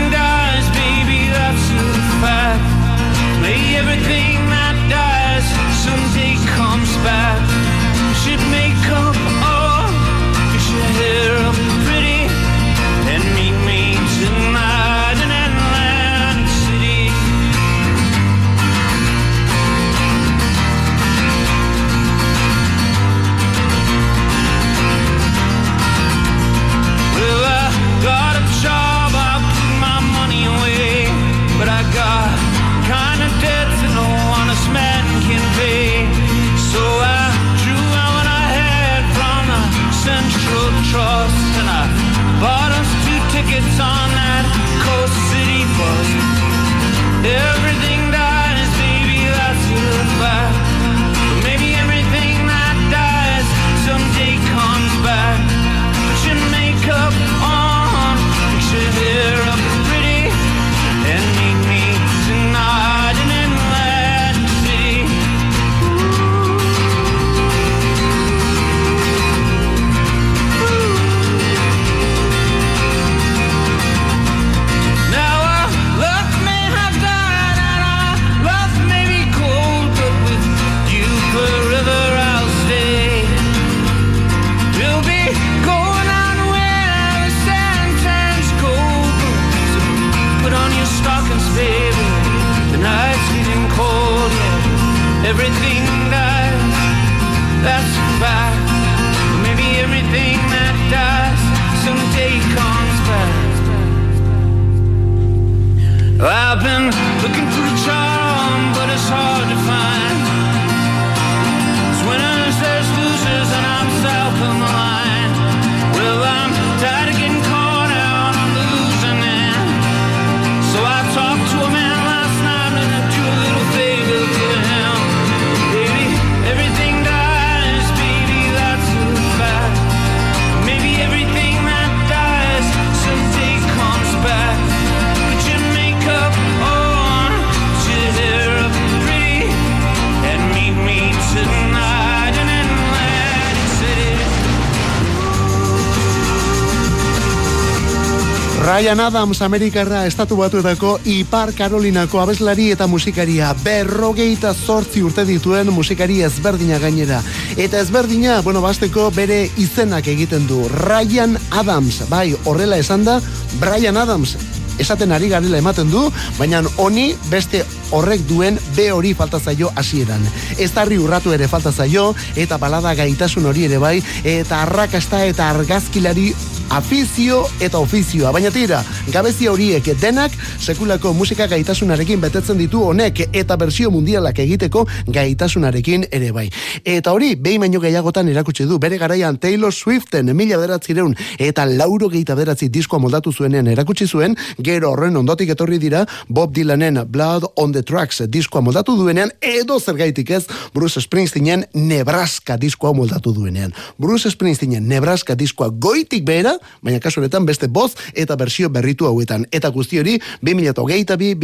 Ryan 148.76 149.00
Adams 149.00 149.40
Amerikarra 149.40 150.02
estatu 150.04 150.36
batuetako 150.36 150.98
Ipar 151.08 151.54
Karolinako 151.56 152.18
abeslari 152.20 152.66
eta 152.74 152.84
musikaria 152.86 153.54
berrogeita 153.62 154.50
zortzi 154.52 155.00
urte 155.00 155.24
dituen 155.24 155.70
musikari 155.72 156.18
ezberdina 156.26 156.76
gainera. 156.82 157.22
Eta 157.56 157.80
ezberdina, 157.80 158.42
bueno, 158.44 158.60
basteko 158.60 159.06
bere 159.16 159.46
izenak 159.56 160.10
egiten 160.12 160.44
du. 160.44 160.60
Ryan 160.68 161.38
Adams, 161.56 162.02
bai, 162.12 162.34
horrela 162.44 162.76
esan 162.76 163.08
da, 163.08 163.16
Brian 163.62 163.96
Adams 163.96 164.36
esaten 164.78 165.12
ari 165.12 165.30
garela 165.32 165.56
ematen 165.56 165.88
du, 165.88 166.02
baina 166.36 166.60
honi 166.76 167.06
beste 167.30 167.62
horrek 167.96 168.26
duen 168.28 168.58
B 168.76 168.90
hori 168.92 169.14
falta 169.16 169.40
zaio 169.40 169.70
hasieran. 169.74 170.20
Ez 170.58 170.70
tarri 170.76 170.98
urratu 171.00 171.32
ere 171.32 171.48
falta 171.48 171.72
zaio, 171.72 172.10
eta 172.36 172.58
balada 172.60 172.92
gaitasun 172.98 173.46
hori 173.48 173.64
ere 173.70 173.80
bai, 173.80 173.96
eta 174.24 174.62
arrakasta 174.66 175.24
eta 175.24 175.48
argazkilari 175.54 176.34
afizio 176.70 177.44
eta 177.60 177.78
ofizioa, 177.78 178.32
baina 178.32 178.50
tira, 178.50 178.82
gabezi 179.12 179.48
horiek 179.48 179.86
denak 180.00 180.32
sekulako 180.58 181.12
musika 181.14 181.46
gaitasunarekin 181.50 182.20
betetzen 182.20 182.58
ditu 182.58 182.82
honek 182.90 183.22
eta 183.32 183.56
bersio 183.56 183.90
mundialak 183.90 184.38
egiteko 184.44 184.86
gaitasunarekin 185.06 186.06
ere 186.10 186.32
bai. 186.32 186.48
Eta 186.84 187.12
hori, 187.12 187.34
behin 187.36 187.62
baino 187.64 187.80
gehiagotan 187.80 188.28
erakutsi 188.28 188.66
du, 188.66 188.78
bere 188.78 188.98
garaian 188.98 189.38
Taylor 189.38 189.72
Swiften 189.72 190.32
mila 190.36 190.58
beratzireun 190.58 191.14
eta 191.38 191.66
lauro 191.66 192.08
gehieta 192.12 192.34
beratzi 192.36 192.68
diskoa 192.72 193.00
moldatu 193.02 193.32
zuenean 193.32 193.68
erakutsi 193.72 194.06
zuen, 194.06 194.36
gero 194.58 194.90
horren 194.92 195.16
ondotik 195.16 195.54
etorri 195.54 195.78
dira 195.78 196.04
Bob 196.28 196.54
Dylanen 196.54 197.04
Blood 197.08 197.50
on 197.56 197.72
the 197.72 197.82
Tracks 197.82 198.22
diskoa 198.28 198.60
moldatu 198.60 198.96
duenean, 198.98 199.30
edo 199.40 199.78
zergaitik 199.80 200.30
ez 200.30 200.44
Bruce 200.74 201.00
Springsteenen 201.00 201.66
Nebraska 201.74 202.56
diskoa 202.60 202.92
moldatu 202.92 203.32
duenean. 203.34 203.74
Bruce 203.98 204.30
Springsteenen 204.30 204.88
Nebraska 204.88 205.36
diskoa 205.38 205.70
goitik 205.70 206.24
behera, 206.26 206.55
baina 206.82 207.00
kasu 207.00 207.20
honetan 207.20 207.46
beste 207.46 207.66
boz 207.68 207.94
eta 208.14 208.36
bersio 208.36 208.70
berritu 208.70 209.06
hauetan. 209.06 209.46
Eta 209.50 209.68
guzti 209.70 209.98
hori 209.98 210.18
2022 210.42 211.36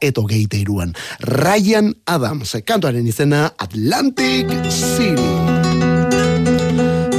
2023an. 0.00 0.94
Ryan 1.20 1.94
Adams, 2.06 2.56
kantuaren 2.64 3.06
izena 3.06 3.50
Atlantic 3.58 4.48
City. 4.70 5.30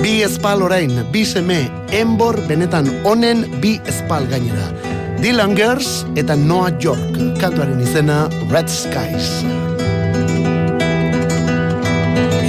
Bi 0.01 0.21
espal 0.25 0.63
orain, 0.65 0.91
bi 1.13 1.21
seme, 1.25 1.61
enbor 1.93 2.39
benetan 2.49 2.89
onen 3.05 3.45
bi 3.61 3.77
espal 3.89 4.25
gainera. 4.31 4.71
Dylan 5.21 5.53
Gers 5.53 6.01
eta 6.17 6.35
Noah 6.35 6.73
York, 6.81 7.19
kantuaren 7.41 7.81
izena 7.85 8.25
Red 8.49 8.69
Skies. 8.69 9.43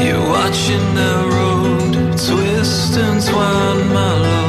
You're 0.02 0.24
watching 0.28 0.86
the 0.96 1.12
road 1.36 1.92
twist 2.16 2.96
and 2.96 3.20
twine, 3.20 3.92
my 3.92 4.18
lord. 4.18 4.41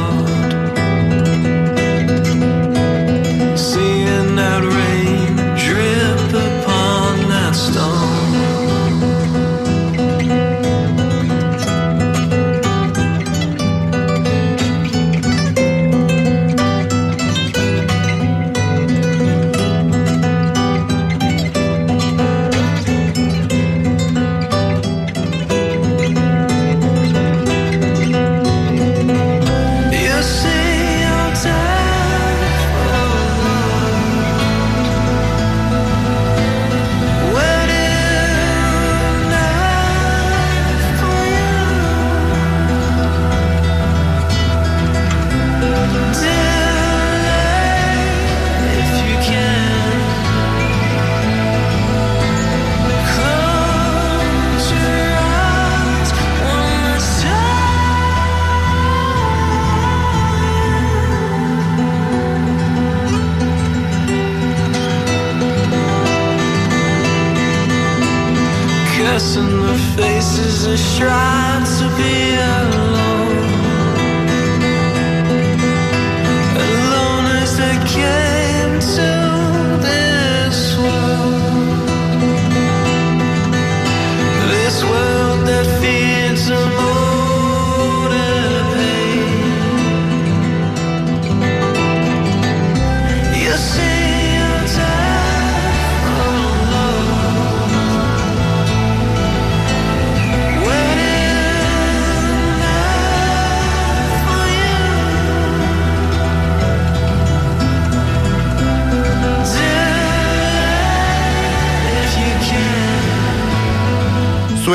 A 70.66 70.76
shrine 70.76 71.64
to 71.64 71.88
be 71.96 72.63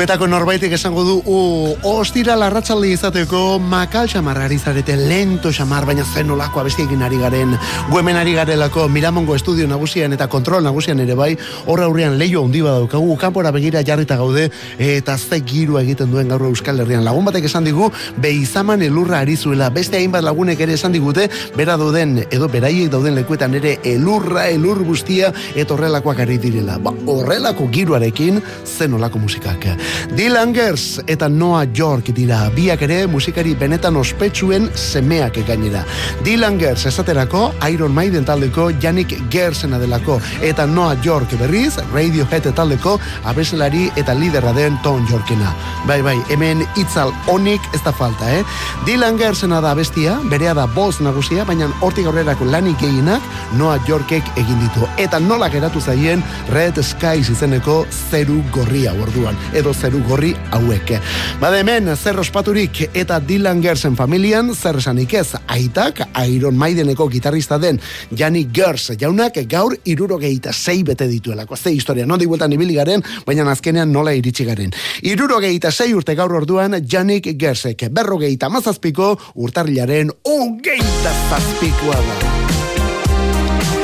Zuetako 0.00 0.30
norbaitek 0.32 0.72
esango 0.72 1.02
du, 1.04 1.14
u, 1.28 1.38
ostira 1.84 2.32
larratxalde 2.40 2.88
izateko 2.88 3.58
makal 3.60 4.06
xamarrari 4.08 4.56
zarete 4.56 4.94
lento 4.96 5.50
xamar, 5.52 5.84
baina 5.84 6.06
zen 6.08 6.30
olako 6.32 6.62
abestiekin 6.62 7.02
ari 7.04 7.18
garen, 7.20 7.52
guemen 7.90 8.16
ari 8.16 8.32
garelako 8.32 8.86
Miramongo 8.88 9.36
estudio 9.36 9.66
nagusian 9.68 10.16
eta 10.16 10.24
kontrol 10.32 10.64
nagusian 10.64 11.02
ere 11.04 11.12
bai, 11.18 11.34
horra 11.66 11.84
aurrean 11.90 12.16
leio 12.16 12.40
handi 12.46 12.62
badaukagu, 12.64 13.18
kanpora 13.20 13.52
begira 13.52 13.82
jarrita 13.84 14.16
gaude, 14.16 14.46
eta 14.78 15.18
ze 15.18 15.42
giru 15.44 15.76
egiten 15.82 16.08
duen 16.14 16.32
gaur 16.32 16.46
Euskal 16.48 16.80
Herrian. 16.80 17.04
Lagun 17.04 17.28
batek 17.28 17.50
esan 17.50 17.68
digu, 17.68 17.90
beizaman 18.16 18.80
elurra 18.80 19.20
ari 19.20 19.36
zuela, 19.36 19.68
beste 19.68 20.00
hainbat 20.00 20.24
lagunek 20.24 20.64
ere 20.64 20.78
esan 20.80 20.96
digute, 20.96 21.28
bera 21.58 21.76
dauden, 21.76 22.22
edo 22.30 22.48
beraiek 22.48 22.88
dauden 22.88 23.20
lekuetan 23.20 23.58
ere 23.60 23.76
elurra, 23.84 24.48
elur 24.48 24.80
guztia, 24.80 25.28
eta 25.54 25.76
horrelakoak 25.76 26.24
ari 26.24 26.40
direla. 26.40 26.80
Ba, 26.80 26.96
horrelako 27.04 27.68
giruarekin, 27.68 28.40
zen 28.64 28.96
olako 28.96 29.26
musikak. 29.28 29.68
Dylan 30.16 30.54
Gers 30.54 31.00
eta 31.06 31.28
Noah 31.28 31.66
York 31.76 32.10
dira, 32.16 32.50
biak 32.54 32.82
ere 32.82 33.06
musikari 33.06 33.54
benetan 33.54 33.96
ospetsuen 33.96 34.68
semeak 34.74 35.38
gainera. 35.46 35.84
Dylan 36.24 36.58
Gers 36.58 36.86
esaterako 36.90 37.50
Iron 37.70 37.94
Maiden 37.94 38.24
taldeko 38.24 38.70
Yannick 38.82 39.14
Gersena 39.30 39.78
delako, 39.78 40.20
eta 40.42 40.66
Noah 40.66 40.96
York 41.04 41.36
berriz 41.40 41.76
Radiohead 41.92 42.48
taldeko 42.54 42.98
abeslari 43.24 43.88
eta 43.96 44.14
liderra 44.14 44.52
den 44.56 44.78
Tom 44.82 45.06
Yorkena. 45.10 45.54
Bai, 45.86 46.00
bai, 46.02 46.16
hemen 46.30 46.64
itzal 46.80 47.12
onik 47.28 47.60
ez 47.74 47.82
da 47.84 47.92
falta, 47.92 48.30
eh? 48.34 48.44
Dylan 48.86 49.18
Gersena 49.20 49.60
da 49.60 49.74
bestia, 49.74 50.18
berea 50.30 50.54
da 50.54 50.66
boz 50.66 51.00
nagusia, 51.00 51.44
baina 51.48 51.70
hortik 51.80 52.06
aurrerako 52.10 52.48
lanik 52.50 52.78
gehienak 52.80 53.22
Noah 53.58 53.80
Yorkek 53.88 54.34
egin 54.40 54.60
ditu. 54.64 54.88
Eta 54.98 55.20
nola 55.20 55.48
geratu 55.52 55.80
zaien 55.80 56.22
Red 56.50 56.82
Skies 56.82 57.30
izeneko 57.32 57.84
zeru 58.10 58.40
gorria 58.52 58.92
orduan, 58.92 59.38
edo 59.54 59.72
zeru 59.80 60.02
gorri 60.08 60.34
hauek. 60.52 60.92
Bada 61.40 61.58
hemen, 61.60 61.88
zer 61.96 62.18
ospaturik 62.20 62.82
eta 62.92 63.20
Dylan 63.24 63.62
Gersen 63.64 63.96
familian, 63.96 64.52
zer 64.54 64.76
esanik 64.80 65.14
ez, 65.16 65.32
aitak, 65.48 66.02
Iron 66.28 66.58
Maideneko 66.60 67.08
gitarrista 67.08 67.58
den 67.58 67.80
Jani 68.16 68.46
Gers 68.52 68.90
jaunak 69.00 69.40
gaur 69.48 69.76
irurogeita 69.84 70.52
sei 70.52 70.82
bete 70.84 71.08
dituelako. 71.08 71.56
Ze 71.56 71.72
historia, 71.72 72.06
non 72.06 72.20
bueltan 72.20 72.52
ibili 72.52 72.74
garen, 72.74 73.02
baina 73.26 73.48
azkenean 73.50 73.92
nola 73.92 74.12
iritsi 74.12 74.44
garen. 74.44 74.72
Irurogeita 75.02 75.72
sei 75.72 75.94
urte 75.94 76.14
gaur 76.14 76.34
orduan 76.42 76.76
Janik 76.84 77.32
Gersek, 77.40 77.88
berrogeita 77.90 78.48
mazazpiko 78.48 79.16
urtarrilaren 79.34 80.12
hogeita 80.24 81.14
zazpikoa 81.30 82.00
da. 82.08 82.59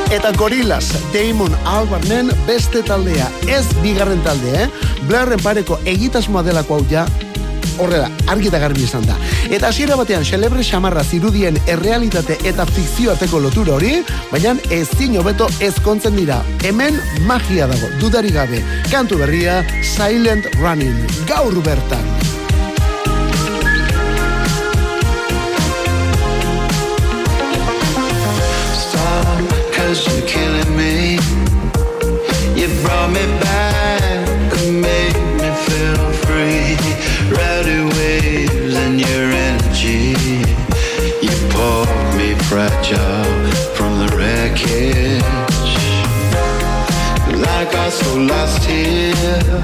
Eta 0.09 0.31
Gorillaz, 0.31 0.85
Damon 1.11 1.51
Albarnen 1.65 2.31
beste 2.47 2.79
taldea, 2.83 3.27
ez 3.51 3.65
bigarren 3.83 4.21
taldea, 4.23 4.63
eh? 4.63 4.91
Blairren 5.09 5.41
pareko 5.43 5.81
egitasmoa 5.83 6.45
delako 6.47 6.77
hau 6.77 6.85
ja, 6.87 7.03
horrela, 7.83 8.07
argi 8.31 8.47
eta 8.47 8.61
garbi 8.63 8.85
izan 8.87 9.03
da. 9.07 9.17
Eta 9.51 9.67
hasiera 9.67 9.97
batean, 9.99 10.23
celebre 10.23 10.63
xamarra 10.63 11.03
zirudien 11.03 11.59
errealitate 11.67 12.39
eta 12.47 12.65
fikzioateko 12.69 13.41
lotura 13.43 13.75
hori, 13.75 13.97
baina 14.31 14.55
ezin 14.71 15.19
hobeto 15.19 15.49
ezkontzen 15.59 16.15
dira. 16.15 16.39
Hemen 16.63 17.01
magia 17.27 17.67
dago, 17.67 17.91
dudari 17.99 18.31
gabe. 18.31 18.63
Kantu 18.87 19.19
berria, 19.25 19.59
Silent 19.83 20.47
Running, 20.61 21.03
gaur 21.27 21.59
bertan. 21.67 22.26
Cause 29.87 30.05
you're 30.05 30.27
killing 30.27 30.75
me. 30.75 31.15
You 32.59 32.67
brought 32.83 33.09
me 33.09 33.25
back 33.39 34.27
and 34.59 34.81
made 34.81 35.19
me 35.39 35.49
feel 35.65 36.03
free. 36.25 36.75
Rowdy 37.37 37.79
waves 37.95 38.75
and 38.83 38.99
your 38.99 39.27
energy. 39.47 40.11
You 41.25 41.33
pour 41.53 41.85
job 42.83 43.27
from 43.77 43.91
the 44.01 44.09
wreckage. 44.17 45.75
Like 47.47 47.73
I 47.85 47.89
so 47.89 48.11
lost 48.17 48.63
here, 48.65 49.63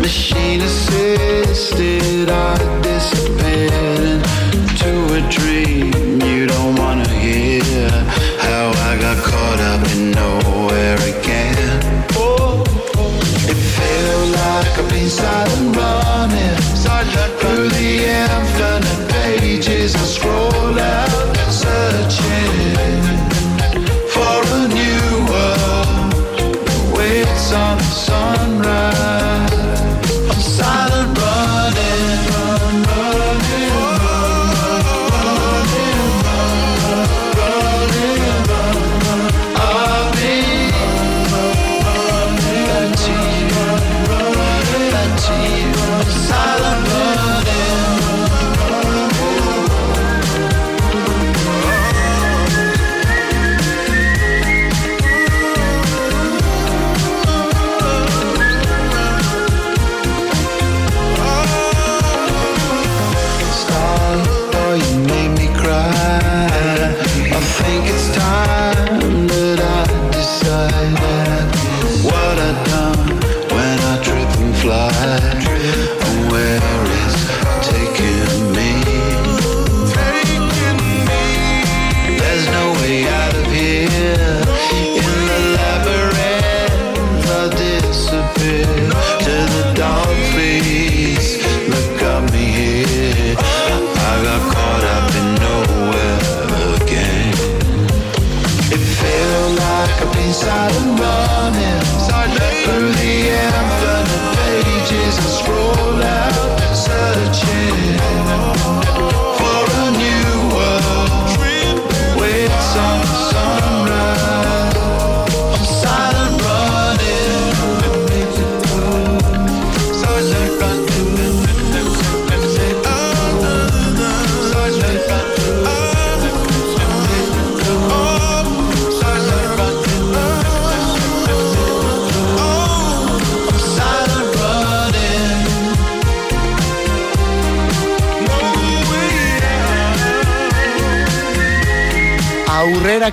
machine 0.00 0.60
assisted, 0.62 2.28
I 2.28 2.56
disappeared 2.82 4.20
into 4.52 4.90
a 5.14 5.20
dream 5.30 6.07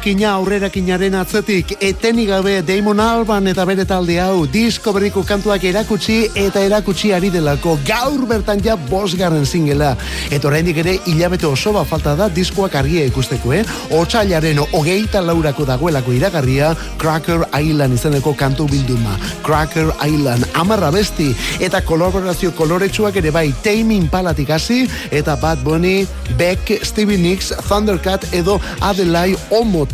Aurrerakina 0.05 0.33
aurrerakinaren 0.37 1.15
atzetik. 1.17 1.71
Etenik 1.81 2.27
gabe 2.29 2.59
Damon 2.61 2.99
Alban 3.01 3.47
eta 3.49 3.63
bere 3.65 3.87
talde 3.89 4.19
hau 4.21 4.43
disko 4.45 4.91
berriko 4.93 5.23
kantuak 5.25 5.63
erakutsi 5.65 6.27
eta 6.37 6.61
erakutsi 6.61 7.09
ari 7.15 7.31
delako. 7.33 7.73
Gaur 7.87 8.27
bertan 8.29 8.61
ja 8.61 8.75
bosgarren 8.77 9.47
singela. 9.49 9.95
Eta 10.29 10.45
oraindik 10.47 10.77
ere 10.83 10.99
hilabete 11.09 11.47
oso 11.49 11.73
bat 11.73 11.89
falta 11.89 12.13
da 12.15 12.27
diskoak 12.29 12.75
argia 12.77 13.07
ikusteko 13.09 13.53
eh? 13.57 13.63
Otsailaren 13.97 14.61
hogeita 14.67 15.23
laurako 15.25 15.65
dagoelako 15.65 16.13
iragarria 16.13 16.75
Cracker 17.01 17.47
Island 17.57 17.97
izeneko 17.97 18.35
kantu 18.37 18.69
bilduma. 18.69 19.17
Cracker 19.41 19.89
Island 20.05 20.45
amarra 20.53 20.91
besti 20.93 21.31
eta 21.65 21.81
kolaborazio 21.81 22.53
koloretsuak 22.53 23.17
ere 23.23 23.33
bai 23.33 23.47
Tame 23.65 23.97
Impalatik 23.97 24.53
hasi 24.53 24.83
eta 25.09 25.33
Bad 25.41 25.65
Bunny, 25.65 26.05
Beck, 26.37 26.77
Stevie 26.85 27.17
Nicks, 27.17 27.55
Thundercat 27.65 28.29
edo 28.37 28.61
Adelai 28.85 29.33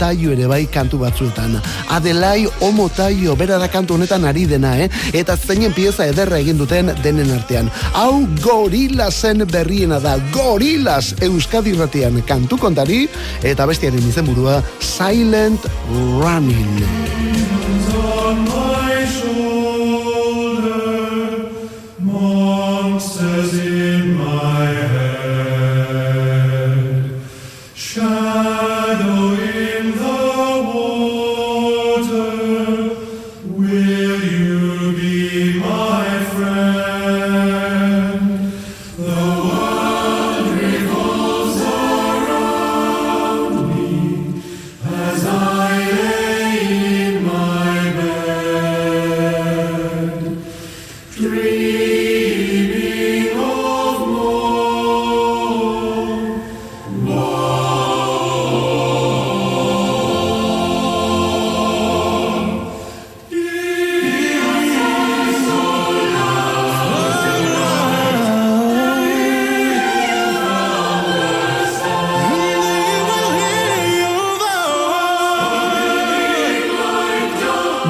Omotaio 0.01 0.31
ere 0.33 0.47
bai 0.49 0.63
kantu 0.65 0.97
batzuetan. 0.97 1.59
Adelai 1.93 2.47
Omotaio 2.65 3.35
bera 3.37 3.59
da 3.61 3.67
kantu 3.69 3.93
honetan 3.99 4.25
ari 4.25 4.47
dena, 4.49 4.71
eh? 4.81 4.87
Eta 5.13 5.35
zeinen 5.37 5.75
pieza 5.77 6.07
ederra 6.09 6.39
egin 6.41 6.57
duten 6.57 6.89
denen 7.03 7.29
artean. 7.35 7.69
Hau 7.93 8.25
gorilasen 8.41 9.45
berriena 9.51 9.99
da, 10.01 10.15
gorilas 10.33 11.13
Euskadi 11.21 11.75
ratian 11.77 12.17
kantu 12.25 12.57
kontari 12.57 13.03
eta 13.43 13.69
bestiaren 13.69 14.09
izenburua 14.09 14.63
Silent 14.79 15.69
Running. 15.93 17.70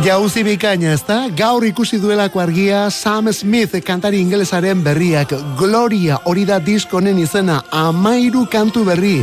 Jauzi 0.02 0.41
bikaina, 0.41 0.95
ez 0.95 1.04
da? 1.06 1.28
Gaur 1.38 1.62
ikusi 1.68 1.99
duelako 2.02 2.39
argia 2.41 2.88
Sam 2.89 3.28
Smith 3.34 3.76
kantari 3.86 4.18
ingelesaren 4.24 4.80
berriak 4.82 5.36
Gloria 5.60 6.16
hori 6.26 6.41
da 6.49 6.58
diskonen 6.58 7.20
izena 7.22 7.60
amairu 7.70 8.47
kantu 8.49 8.82
berri 8.88 9.20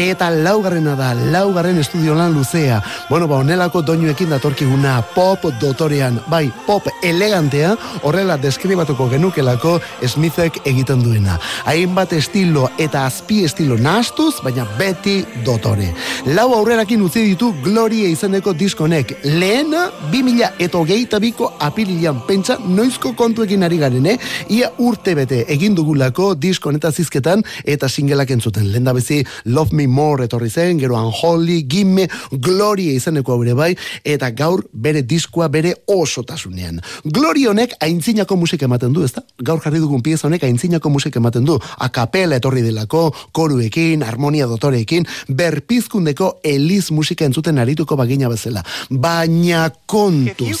eta 0.00 0.30
laugarrena 0.32 0.94
da, 0.96 1.10
laugarren 1.34 1.76
estudio 1.82 2.14
lan 2.16 2.32
luzea. 2.32 2.78
Bueno, 3.10 3.28
ba, 3.28 3.42
onelako 3.44 3.82
doinuekin 3.84 4.32
datorkiguna 4.32 4.94
pop 5.12 5.44
dotorean, 5.60 6.16
bai, 6.32 6.46
pop 6.66 6.88
elegantea, 7.04 7.74
horrela 8.02 8.38
deskribatuko 8.40 9.10
genukelako 9.12 9.74
Smithek 10.06 10.62
egiten 10.64 11.04
duena. 11.04 11.36
Hainbat 11.68 12.16
estilo 12.16 12.70
eta 12.80 13.04
azpi 13.10 13.42
estilo 13.44 13.76
nastuz, 13.76 14.38
baina 14.40 14.64
beti 14.78 15.18
dotore. 15.44 15.92
Lau 16.32 16.48
aurrerakin 16.56 17.04
utzi 17.04 17.26
ditu 17.28 17.52
Gloria 17.60 18.08
izeneko 18.08 18.56
diskonek. 18.56 19.18
Lehena 19.28 19.90
2000 20.22 20.62
eta 20.62 20.78
hogeita 20.78 21.18
biko 21.18 21.48
apirilean 21.58 22.20
pentsa 22.26 22.54
noizko 22.62 23.12
kontuekin 23.18 23.64
ari 23.66 23.78
garen, 23.80 24.06
eh? 24.06 24.18
Ia 24.54 24.68
urte 24.78 25.16
bete 25.18 25.40
egin 25.50 25.74
dugulako 25.74 26.32
disko 26.38 26.70
honetaz 26.70 26.94
zizketan 27.02 27.42
eta 27.64 27.88
singelak 27.88 28.30
entzuten. 28.30 28.68
Lenda 28.72 28.92
bezi 28.94 29.24
Love 29.46 29.74
Me 29.74 29.88
More 29.90 30.28
etorri 30.28 30.50
zen, 30.50 30.78
gero 30.78 30.94
Unholy, 31.00 31.64
Gimme, 31.66 32.06
Gloria 32.30 32.92
izeneko 32.94 33.34
haure 33.34 33.54
bai, 33.58 33.72
eta 34.04 34.30
gaur 34.30 34.62
bere 34.72 35.02
diskoa 35.02 35.48
bere 35.48 35.74
osotasunean. 35.90 36.78
Gloria 37.04 37.50
honek 37.50 37.74
aintzinako 37.82 38.36
musika 38.38 38.68
ematen 38.70 38.94
du, 38.94 39.02
ezta? 39.04 39.24
Gaur 39.42 39.60
jarri 39.64 39.82
dugun 39.82 40.02
pieza 40.06 40.28
honek 40.28 40.46
aintzinako 40.46 40.90
musika 40.90 41.18
ematen 41.18 41.44
du. 41.48 41.58
Akapela 41.82 42.38
etorri 42.38 42.62
delako, 42.62 43.08
koruekin, 43.32 44.06
harmonia 44.06 44.46
dotoreekin, 44.46 45.08
berpizkundeko 45.28 46.36
eliz 46.44 46.92
musika 46.94 47.26
entzuten 47.26 47.58
arituko 47.58 47.98
bagina 47.98 48.30
bezala. 48.30 48.62
Baina 48.90 49.66
kontuz. 50.12 50.60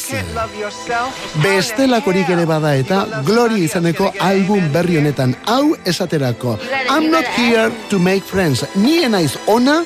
Bestelakorik 1.42 2.30
ere 2.32 2.46
bada 2.48 2.74
eta 2.78 3.02
Gloria 3.26 3.64
izaneko 3.66 4.10
album 4.20 4.68
berri 4.74 4.98
honetan 5.00 5.34
hau 5.46 5.74
esaterako. 5.84 6.56
I'm 6.88 7.10
not 7.10 7.28
here 7.36 7.70
to 7.90 7.98
make 7.98 8.24
friends. 8.24 8.64
Ni 8.74 9.00
naiz 9.08 9.36
ona 9.46 9.82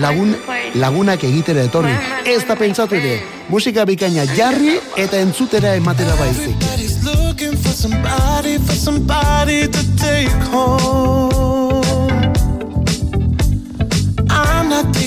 lagun, 0.00 0.34
lagunak 0.74 1.24
egitera 1.24 1.66
etorri. 1.68 1.94
Ez 2.24 2.42
da 2.48 2.56
pentsatu 2.56 2.98
ere. 3.00 3.20
Musika 3.50 3.84
bikaina 3.84 4.26
jarri 4.36 4.78
eta 4.96 5.18
entzutera 5.18 5.74
ematera 5.80 6.14
baizik. 6.20 6.54
Everybody's 6.54 7.00
looking 7.04 7.56
for 7.56 7.74
somebody, 7.74 8.58
for 8.58 8.76
somebody 8.76 9.66
to 9.68 9.82
take 9.96 10.30
home. 10.52 11.69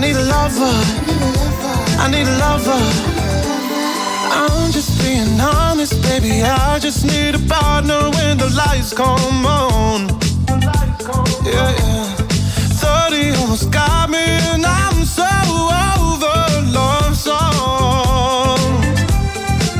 Need 0.00 0.16
a 0.16 0.24
lover. 0.24 0.76
I 2.02 2.08
need 2.10 2.26
a 2.26 2.36
lover. 2.38 2.82
I'm 4.32 4.72
just 4.72 4.98
being 5.02 5.38
honest, 5.38 6.00
baby. 6.02 6.42
I 6.42 6.78
just 6.78 7.04
need 7.04 7.34
a 7.34 7.38
partner 7.40 8.08
when 8.16 8.38
the 8.38 8.48
lights 8.56 8.94
come 8.94 9.44
on. 9.44 10.08
Yeah, 11.44 11.70
yeah. 11.80 12.04
30 12.80 13.36
almost 13.40 13.70
got 13.70 14.08
me, 14.08 14.24
and 14.52 14.64
I'm 14.64 15.04
so 15.04 15.28
over 15.68 16.40
love 16.72 17.14
song. 17.14 18.58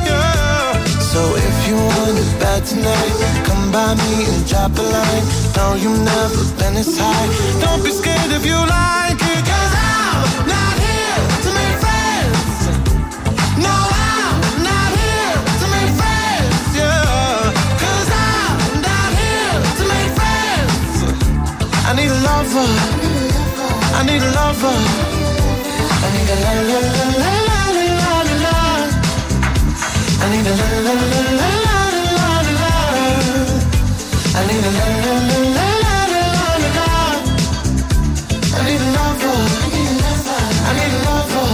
Yeah. 0.05 0.85
So 1.11 1.21
if 1.35 1.67
you 1.67 1.75
want 1.75 2.19
it 2.23 2.31
bad 2.39 2.63
tonight, 2.65 3.15
come 3.47 3.71
by 3.71 3.95
me 3.95 4.25
and 4.29 4.47
drop 4.47 4.77
a 4.77 4.81
line. 4.81 5.25
No, 5.57 5.75
you've 5.81 6.03
never 6.13 6.43
been 6.59 6.75
this 6.75 6.99
high. 6.99 7.27
Don't 7.59 7.83
be 7.83 7.91
scared 7.91 8.31
if 8.31 8.45
you 8.45 8.57
like 8.57 9.21
it, 9.21 9.30
lover. 22.53 22.71
I 23.95 24.03
need 24.05 24.21
a 24.21 24.31
lover. 24.37 24.77
I 26.03 26.09
need 26.13 26.29
a 26.31 26.37
la 26.43 26.51
la 26.69 26.79
la 26.85 27.03
la 27.21 27.33
la 27.47 27.61
la 27.99 28.13
la 28.27 28.35
la. 28.45 28.57
I 30.21 30.27
need 30.31 30.47
a 30.47 30.53
la 30.59 30.67
la 30.71 30.91
la 30.91 31.19
la 31.39 31.51
la 31.67 31.79
la 32.17 32.29
la 32.45 32.53
la. 32.61 32.73
I 34.35 34.43
need 34.47 34.65
a 34.65 34.71
la 34.77 34.85
la 35.05 35.15
la 35.29 35.39
la 35.57 35.67
la 35.83 35.95
la 36.13 36.35
la 36.61 36.69
la. 36.77 36.89
I 38.57 38.61
need 38.67 38.81
a 38.81 38.89
lover. 38.97 39.39
I 40.67 40.73
need 40.77 40.93
a 40.95 41.01
lover. 41.07 41.49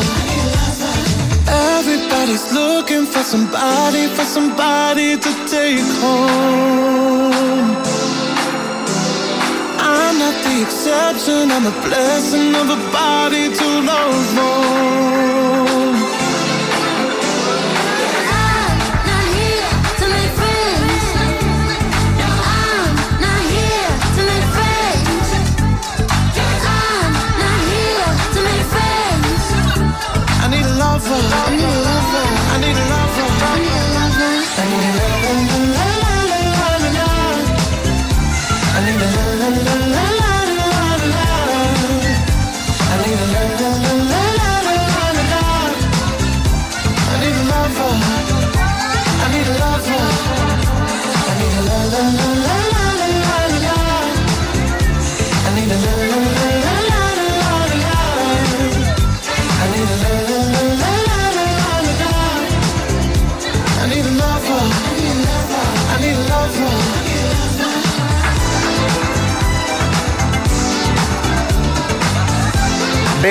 Everybody's 1.77 2.45
looking 2.53 3.05
for 3.05 3.23
somebody, 3.23 4.03
for 4.15 4.25
somebody 4.25 5.17
to 5.17 5.31
take 5.45 5.87
home. 6.01 7.86
Not 10.17 10.33
the 10.43 10.61
exception, 10.63 11.51
I'm 11.51 11.67
a 11.67 11.75
blessing 11.85 12.55
of 12.55 12.69
a 12.71 12.91
body 12.91 13.53
to 13.53 13.67
love 13.81 14.39
on. 14.39 14.56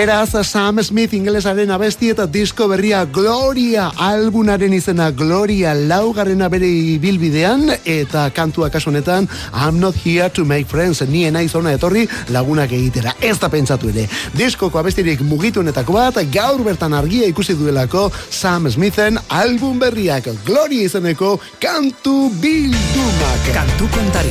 Beraz, 0.07 0.46
Sam 0.46 0.78
Smith 0.84 1.14
ingelesaren 1.18 1.70
abesti 1.74 2.12
eta 2.12 2.28
disko 2.30 2.68
berria 2.70 3.00
Gloria 3.11 3.88
albunaren 3.98 4.70
izena 4.76 5.09
Gloria 5.11 5.72
laugarrena 5.74 6.46
bere 6.46 6.68
bilbidean 7.02 7.72
eta 7.82 8.28
kantua 8.30 8.68
kasu 8.70 8.92
honetan 8.92 9.26
I'm 9.50 9.80
not 9.80 9.96
here 9.98 10.28
to 10.30 10.44
make 10.44 10.70
friends 10.70 11.02
ni 11.11 11.24
naiz 11.34 11.57
ona 11.59 11.72
etorri 11.74 12.04
lagunak 12.30 12.70
egitera 12.70 13.16
ez 13.20 13.34
da 13.42 13.50
pentsatu 13.50 13.90
ere 13.90 14.04
diskoko 14.38 14.78
abestirik 14.78 15.24
mugituenetako 15.26 15.96
bat 15.98 16.20
gaur 16.30 16.62
bertan 16.62 16.94
argia 16.94 17.26
ikusi 17.26 17.57
duelako 17.59 18.12
Sam 18.30 18.70
Smithen 18.70 19.18
album 19.28 19.80
berriak 19.82 20.28
Gloria 20.46 20.86
izeneko 20.86 21.40
kantu 21.59 22.30
bildumak 22.44 23.50
Kantu 23.59 23.90
kontari. 23.90 24.30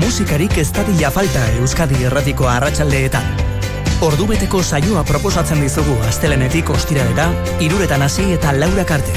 Musikarik 0.00 0.56
ez 0.56 0.70
dadila 0.72 1.12
falta 1.12 1.44
Euskadi 1.58 2.00
erratiko 2.08 2.48
arratsaldeetan. 2.48 3.55
Ordubeteko 4.04 4.60
saioa 4.62 5.00
proposatzen 5.08 5.62
dizugu 5.64 5.94
astelenetik 6.04 6.68
ostiralera, 6.68 7.30
iruretan 7.64 8.02
hasi 8.04 8.26
eta 8.34 8.52
laurak 8.52 8.90
arte. 8.98 9.14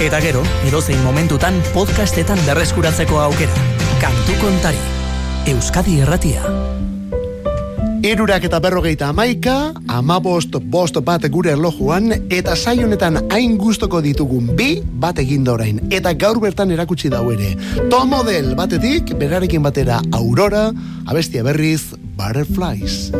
Eta 0.00 0.20
gero, 0.22 0.44
edozein 0.68 1.00
momentutan 1.02 1.56
podcastetan 1.74 2.38
berreskuratzeko 2.46 3.18
aukera. 3.24 3.64
Kantu 4.00 4.36
kontari. 4.38 4.78
Euskadi 5.50 5.98
erratia. 6.04 6.44
Irurak 8.06 8.46
eta 8.46 8.60
berrogeita 8.62 9.10
amaika, 9.10 9.74
amabost 9.90 10.54
bost 10.62 10.96
bat 11.04 11.26
gure 11.28 11.50
erlojuan, 11.52 12.14
eta 12.30 12.54
saio 12.56 12.86
honetan 12.86 13.18
hain 13.34 13.58
gustoko 13.58 14.00
ditugun 14.00 14.54
bi 14.56 14.78
bat 14.80 15.18
egin 15.18 15.48
orain. 15.48 15.82
Eta 15.90 16.14
gaur 16.14 16.38
bertan 16.40 16.70
erakutsi 16.70 17.10
dau 17.10 17.26
ere. 17.34 17.56
Tomodel 17.90 18.54
batetik, 18.54 19.10
berarekin 19.18 19.66
batera 19.66 20.00
Aurora, 20.12 20.70
abestia 21.10 21.42
berriz, 21.42 21.96
Butterflies. 22.16 23.10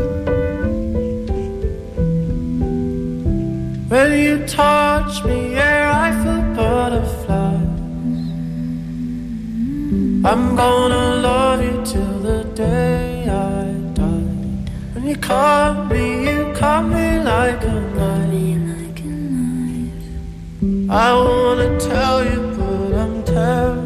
When 3.91 4.13
you 4.17 4.47
touch 4.47 5.25
me, 5.25 5.55
yeah, 5.55 5.91
I 6.07 6.09
feel 6.23 6.43
butterflies. 6.55 7.59
I'm 10.25 10.55
gonna 10.55 11.17
love 11.17 11.61
you 11.61 11.83
till 11.85 12.21
the 12.21 12.45
day 12.55 13.29
I 13.29 13.65
die. 13.99 14.65
When 14.95 15.09
you 15.09 15.17
caught 15.17 15.91
me, 15.91 16.31
you 16.31 16.53
caught 16.55 16.85
me 16.85 17.19
like 17.19 17.65
a 17.65 17.81
knife. 17.97 18.31
I 20.89 21.13
wanna 21.13 21.81
tell 21.81 22.25
you, 22.25 22.41
but 22.57 22.95
I'm 22.95 23.25
terrified. 23.25 23.80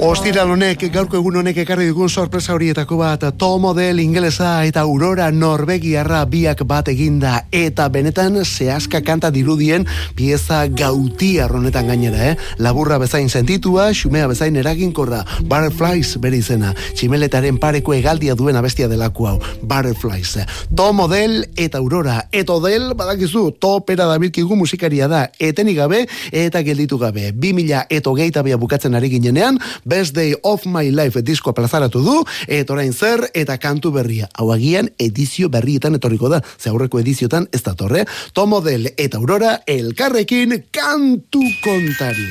Ostiral 0.00 0.48
honek, 0.48 0.86
gaurko 0.88 1.18
egun 1.18 1.34
honek 1.42 1.58
ekarri 1.60 1.84
dugun 1.90 2.08
sorpresa 2.08 2.54
horietako 2.54 2.96
bat, 3.02 3.24
to 3.36 3.48
model 3.60 3.98
ingelesa 4.00 4.62
eta 4.64 4.80
aurora 4.86 5.26
norbegiarra 5.28 6.22
biak 6.24 6.62
bat 6.64 6.86
eginda, 6.88 7.34
eta 7.52 7.84
benetan 7.92 8.38
zehazka 8.40 9.02
kanta 9.04 9.28
dirudien 9.30 9.84
pieza 10.16 10.62
gautiar 10.72 11.52
honetan 11.52 11.92
gainera, 11.92 12.30
eh? 12.30 12.38
Laburra 12.56 12.96
bezain 13.02 13.28
sentitua, 13.28 13.90
xumea 13.92 14.30
bezain 14.30 14.56
eraginkorra, 14.56 15.18
Butterflies 15.42 16.16
bere 16.24 16.40
izena, 16.40 16.72
tximeletaren 16.96 17.60
pareko 17.60 17.92
egaldia 17.92 18.38
duen 18.40 18.56
abestia 18.56 18.88
delako 18.88 19.28
hau, 19.28 19.36
Butterflies. 19.60 20.46
To 20.80 20.94
model 20.96 21.44
eta 21.60 21.76
aurora, 21.84 22.22
eto 22.32 22.56
del, 22.64 22.94
badakizu, 22.96 23.50
topera 23.60 24.08
dabilkigu 24.08 24.56
musikaria 24.56 25.12
da, 25.12 25.26
etenik 25.36 25.76
gabe 25.82 26.06
eta 26.32 26.64
gelditu 26.64 26.96
gabe. 26.96 27.34
2000 27.36 27.84
eto 28.00 28.16
geita 28.16 28.40
bea 28.48 28.56
bukatzen 28.56 28.96
ari 28.96 29.12
ginenean, 29.12 29.60
Best 29.90 30.14
Day 30.14 30.36
of 30.42 30.64
My 30.66 30.92
Life 30.94 31.20
diskoa 31.26 31.52
plazaratu 31.52 32.00
du, 32.04 32.16
eta 32.46 32.76
orain 32.76 32.92
zer, 32.94 33.24
eta 33.34 33.58
kantu 33.58 33.90
berria. 33.90 34.28
Hau 34.38 34.52
agian 34.54 34.92
edizio 35.02 35.50
berrietan 35.50 35.98
etorriko 35.98 36.30
da, 36.30 36.38
ze 36.58 36.70
aurreko 36.70 37.00
ediziotan 37.02 37.48
ez 37.52 37.64
da 37.66 37.74
torre. 37.74 38.04
Tomo 38.32 38.60
del 38.62 38.92
eta 38.96 39.18
Aurora 39.18 39.56
elkarrekin 39.66 40.54
kantu 40.70 41.42
kontari. 41.64 42.28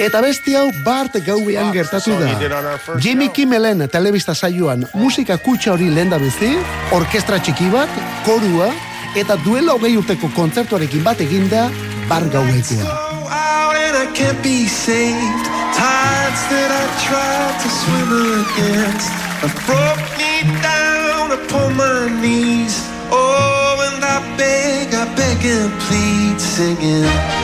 Eta 0.00 0.20
besti 0.24 0.54
hau 0.56 0.66
Bart 0.84 1.16
gauean 1.24 1.72
gertatu 1.72 2.12
da. 2.20 2.36
Jimmy 3.00 3.28
Kimmelen 3.32 3.86
telebista 3.92 4.34
saioan 4.34 4.86
musika 4.94 5.38
kutsa 5.40 5.72
hori 5.72 5.88
lehen 5.88 6.12
da 6.12 6.20
bezi, 6.20 6.52
orkestra 6.96 7.40
txiki 7.40 7.68
bat, 7.72 8.00
korua, 8.28 8.70
eta 9.16 9.36
duela 9.44 9.76
hogei 9.76 9.96
urteko 9.96 10.32
kontzertuarekin 10.36 11.04
bat 11.04 11.20
eginda 11.24 11.68
bar 12.08 12.28
gauekoa. 12.32 13.08
Tides 16.30 16.48
that 16.50 16.70
I 16.70 16.86
tried 17.08 17.56
to 17.58 17.68
swim 17.80 18.10
against 18.38 19.10
have 19.42 19.56
broke 19.66 20.06
me 20.14 20.46
down 20.62 21.32
upon 21.32 21.76
my 21.76 22.06
knees. 22.22 22.78
Oh, 23.10 23.90
and 23.90 24.04
I 24.04 24.18
beg, 24.36 24.94
I 24.94 25.12
beg 25.16 25.44
and 25.44 25.72
plead, 25.82 26.40
singing. 26.40 27.39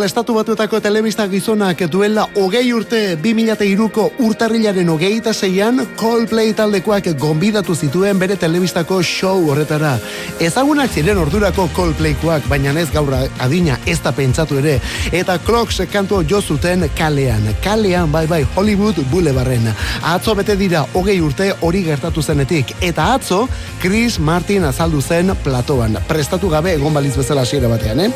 Kimmel 0.00 0.08
estatu 0.08 0.32
batuetako 0.32 0.78
telebista 0.80 1.26
gizonak 1.28 1.82
duela 1.92 2.22
hogei 2.40 2.70
urte 2.72 3.18
2002ko 3.20 4.06
urtarrilaren 4.24 4.88
hogeita 4.88 5.34
zeian 5.34 5.82
Coldplay 6.00 6.54
taldekoak 6.56 7.10
gonbidatu 7.20 7.74
zituen 7.76 8.16
bere 8.18 8.38
telebistako 8.40 9.02
show 9.04 9.34
horretara. 9.50 9.98
Ezagunak 10.40 10.94
ziren 10.96 11.20
ordurako 11.20 11.66
Coldplaykoak, 11.76 12.46
baina 12.48 12.72
ez 12.80 12.86
gaur 12.94 13.12
adina 13.12 13.76
ez 13.84 13.98
da 14.00 14.12
pentsatu 14.16 14.56
ere. 14.62 14.78
Eta 15.12 15.36
Clocks 15.44 15.82
kantu 15.92 16.22
jo 16.24 16.40
zuten 16.40 16.86
kalean. 16.96 17.50
Kalean, 17.60 18.08
bai 18.10 18.24
bai, 18.26 18.40
Hollywood 18.56 19.02
Boulevardren. 19.10 19.68
Atzo 20.02 20.34
bete 20.34 20.56
dira 20.56 20.86
hogei 20.94 21.18
urte 21.20 21.50
hori 21.60 21.82
gertatu 21.84 22.22
zenetik. 22.22 22.72
Eta 22.80 23.12
atzo, 23.18 23.42
Chris 23.82 24.18
Martin 24.18 24.64
azaldu 24.64 25.02
zen 25.02 25.36
platoan. 25.44 26.00
Prestatu 26.08 26.48
gabe 26.48 26.72
egon 26.78 26.96
baliz 26.96 27.12
bezala 27.20 27.44
hasiera 27.44 27.68
batean, 27.68 28.00
eh? 28.00 28.10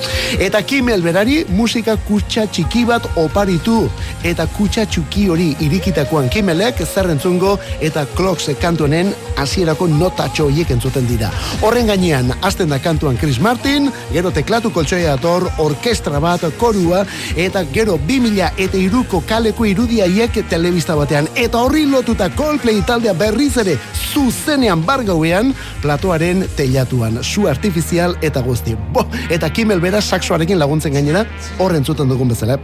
Eta 0.48 0.62
Kimmel 0.62 1.02
bera 1.02 1.24
Kimmelari 1.24 1.56
musika 1.74 1.96
kutsa 2.06 2.44
txiki 2.46 2.84
bat 2.86 3.06
oparitu 3.18 3.88
eta 4.22 4.44
kutsa 4.54 4.84
txuki 4.86 5.24
hori 5.32 5.48
irikitakoan 5.64 6.28
Kimmelek 6.30 6.84
zer 6.86 7.08
entzungo 7.10 7.56
eta 7.82 8.04
Clocks 8.14 8.46
kantuenen 8.62 9.10
hasierako 9.42 9.88
notatxo 9.90 10.46
horiek 10.46 10.70
entzuten 10.70 11.08
dira. 11.08 11.32
Horren 11.66 11.88
gainean, 11.90 12.30
hasten 12.46 12.70
da 12.70 12.78
kantuan 12.78 13.18
Chris 13.18 13.40
Martin, 13.42 13.90
gero 14.12 14.30
teklatu 14.30 14.70
koltsoia 14.70 15.16
dator, 15.16 15.48
orkestra 15.58 16.20
bat, 16.22 16.44
korua, 16.60 17.02
eta 17.34 17.64
gero 17.74 17.98
2000 18.06 18.52
eta 18.66 18.78
iruko 18.78 19.24
kaleko 19.26 19.66
irudiaiek 19.66 20.44
telebista 20.50 20.94
batean. 20.94 21.26
Eta 21.34 21.58
horri 21.58 21.88
lotuta 21.90 22.30
Coldplay 22.38 22.84
taldea 22.86 23.16
berriz 23.18 23.56
ere 23.64 23.78
zuzenean 24.14 24.84
bargauean, 24.86 25.50
platoaren 25.82 26.46
telatuan, 26.56 27.18
su 27.24 27.48
artifizial 27.50 28.14
eta 28.22 28.42
guzti. 28.46 28.76
Bo, 28.94 29.06
eta 29.34 29.50
Kimmel 29.50 29.82
bera 29.82 30.02
saxoarekin 30.02 30.60
laguntzen 30.60 30.94
gainera, 30.94 31.24
horren 31.64 31.84
zuten 31.84 32.10
dugun 32.10 32.28
bezala, 32.32 32.58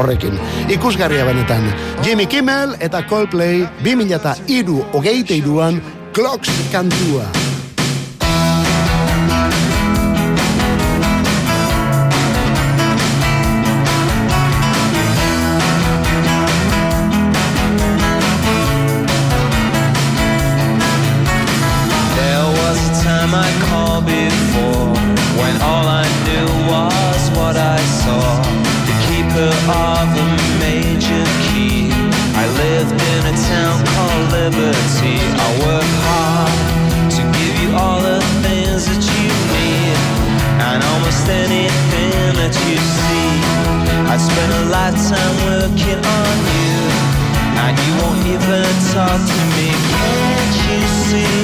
horrekin. 0.00 0.38
Ikusgarria 0.72 1.26
benetan. 1.28 1.68
Jimmy 2.04 2.26
Kimmel 2.26 2.76
eta 2.80 3.04
Coldplay 3.10 3.66
2000 3.84 4.16
eta 4.20 4.34
iru 4.48 4.80
hogeita 4.96 5.36
iruan 5.36 5.80
Clocks 6.16 6.50
kantua. 6.72 7.39
Spent 44.20 44.52
a 44.52 44.64
lifetime 44.68 45.36
working 45.48 46.00
on 46.20 46.36
you. 46.56 46.76
And 47.64 47.74
you 47.84 47.92
won't 48.00 48.22
even 48.34 48.68
talk 48.92 49.20
to 49.32 49.40
me. 49.56 49.68
Can't 49.96 50.56
you 50.68 50.80
see? 51.08 51.40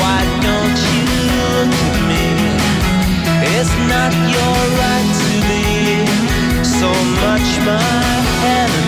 Why 0.00 0.20
don't 0.46 0.78
you 0.92 1.04
look 1.38 1.72
at 1.86 1.96
me? 2.10 2.26
It's 3.54 3.74
not 3.92 4.12
your 4.34 4.58
right 4.80 5.10
to 5.22 5.32
be 5.50 5.64
so 6.78 6.90
much 7.22 7.48
my 7.66 8.16
enemy. 8.58 8.85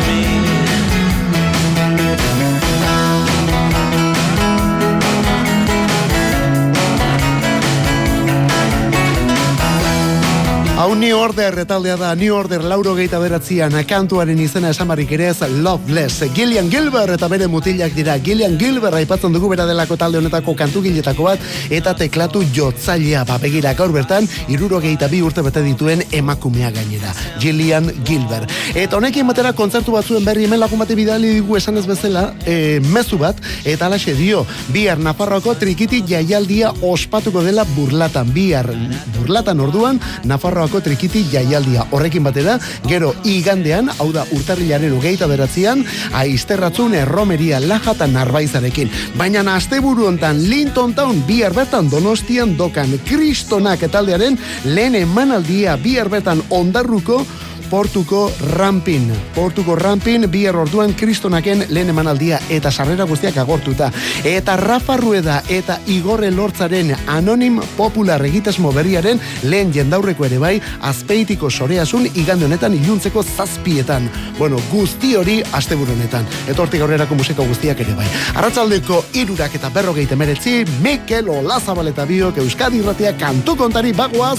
Hau 10.89 10.95
New 10.97 11.18
Order 11.18 11.55
retaldea 11.55 11.97
da 12.01 12.14
New 12.16 12.32
Order 12.34 12.62
lauro 12.64 12.95
geita 12.97 13.18
beratzean 13.20 13.74
kantuaren 13.84 14.39
izena 14.41 14.70
esamarrik 14.72 15.11
ere 15.12 15.26
ez 15.28 15.43
Loveless. 15.61 16.24
Gillian 16.32 16.70
Gilbert 16.72 17.12
eta 17.12 17.28
bere 17.28 17.45
mutilak 17.47 17.93
dira. 17.93 18.14
Gillian 18.24 18.55
Gilbert 18.57 18.97
aipatzen 18.97 19.34
dugu 19.36 19.51
bera 19.53 19.66
delako 19.68 19.99
talde 20.01 20.16
honetako 20.16 20.55
kantu 20.57 20.80
giletako 20.86 21.26
bat 21.26 21.45
eta 21.68 21.93
teklatu 21.93 22.41
jotzailea 22.57 23.26
ba 23.28 23.36
begira 23.36 23.74
gaur 23.76 23.93
bertan 23.93 24.24
iruro 24.49 24.80
geita 24.80 25.11
bi 25.12 25.20
urte 25.20 25.45
bete 25.45 25.61
dituen 25.66 26.07
emakumea 26.11 26.70
gainera. 26.70 27.12
Gillian 27.39 27.93
Gilbert. 28.09 28.49
Eta 28.72 28.97
honekin 28.97 29.28
batera 29.28 29.53
kontzertu 29.53 29.93
batzuen 29.93 30.24
berri 30.24 30.49
hemen 30.49 30.64
lagun 30.64 30.80
bate 30.80 30.97
bidali 30.97 31.34
digu 31.34 31.61
esan 31.61 31.76
ez 31.76 31.84
bezala 31.84 32.30
e, 32.47 32.80
mezu 32.80 33.20
bat 33.20 33.36
eta 33.68 33.91
alaxe 33.93 34.16
dio 34.16 34.47
bihar 34.72 35.05
Nafarroako 35.05 35.53
trikiti 35.61 36.01
jaialdia 36.09 36.72
ospatuko 36.80 37.45
dela 37.45 37.68
burlatan 37.76 38.32
bihar 38.32 38.72
burlatan 39.18 39.61
orduan 39.68 40.01
Nafarroako 40.24 40.78
trikiti 40.81 41.24
jaialdia 41.33 41.87
horrekin 41.91 42.24
batera, 42.24 42.59
gero 42.89 43.14
igandean, 43.24 43.91
hau 43.99 44.11
da 44.12 44.24
urtarrilaren 44.35 44.95
hogeita 44.97 45.29
beratzean, 45.31 45.85
aizterratzun 46.12 46.95
erromeria 46.95 47.61
laja 47.61 47.95
narbaizarekin. 48.07 48.91
Baina 49.16 49.45
asteburu 49.55 50.07
hontan 50.07 50.43
Linton 50.51 50.95
Town 50.95 51.22
bihar 51.26 51.55
bertan 51.55 51.91
donostian 51.91 52.57
dokan 52.57 52.99
kristonak 53.05 53.85
taldearen 53.91 54.39
lehen 54.64 54.95
emanaldia 54.95 55.76
bihar 55.76 56.09
bertan 56.09 56.43
ondarruko 56.51 57.24
Portuko 57.71 58.33
Rampin. 58.57 59.12
Portuko 59.35 59.77
Rampin 59.77 60.31
bihar 60.31 60.57
orduan 60.57 60.95
kristonaken 60.95 61.66
lehen 61.69 61.91
emanaldia 61.91 62.41
eta 62.49 62.71
sarrera 62.71 63.05
guztiak 63.05 63.37
agortuta. 63.37 63.91
Eta 64.25 64.57
Rafa 64.57 64.97
Rueda 64.97 65.43
eta 65.49 65.79
Igorre 65.87 66.31
Lortzaren 66.31 66.95
anonim 67.07 67.61
popular 67.77 68.25
egitasmo 68.25 68.73
berriaren 68.73 69.21
lehen 69.43 69.73
jendaurreko 69.73 70.25
ere 70.27 70.39
bai 70.39 70.55
azpeitiko 70.81 71.51
soreasun 71.51 72.09
igande 72.14 72.47
honetan 72.47 72.75
iluntzeko 72.75 73.23
zazpietan. 73.23 74.11
Bueno, 74.39 74.61
guzti 74.73 75.14
hori 75.16 75.43
asteburu 75.53 75.93
honetan. 75.93 76.27
Eta 76.49 76.62
hortik 76.62 76.83
aurrerako 76.83 77.19
musika 77.21 77.47
guztiak 77.47 77.81
ere 77.85 77.95
bai. 77.99 78.07
Arratzaldeko 78.35 79.05
irurak 79.14 79.55
eta 79.61 79.71
berrogeite 79.75 80.16
meretzi, 80.16 80.64
Mikel 80.83 81.29
Olazabal 81.29 81.93
eta 81.93 82.09
biok 82.09 82.41
Euskadi 82.45 82.83
irratia 82.83 83.12
kantu 83.19 83.57
kontari 83.57 83.93
bagoaz, 83.93 84.39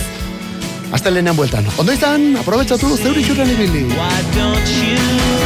Hasta 0.91 1.09
lehenean 1.09 1.35
bueltan. 1.35 1.65
Ondo 1.77 1.93
izan, 1.93 2.35
aprobetsatu 2.41 2.95
zeure 2.97 3.21
itxurren 3.21 3.53
ibili. 3.55 3.85
Why 3.93 4.19
don't 4.35 4.69
you 4.81 4.97
look. 4.97 5.39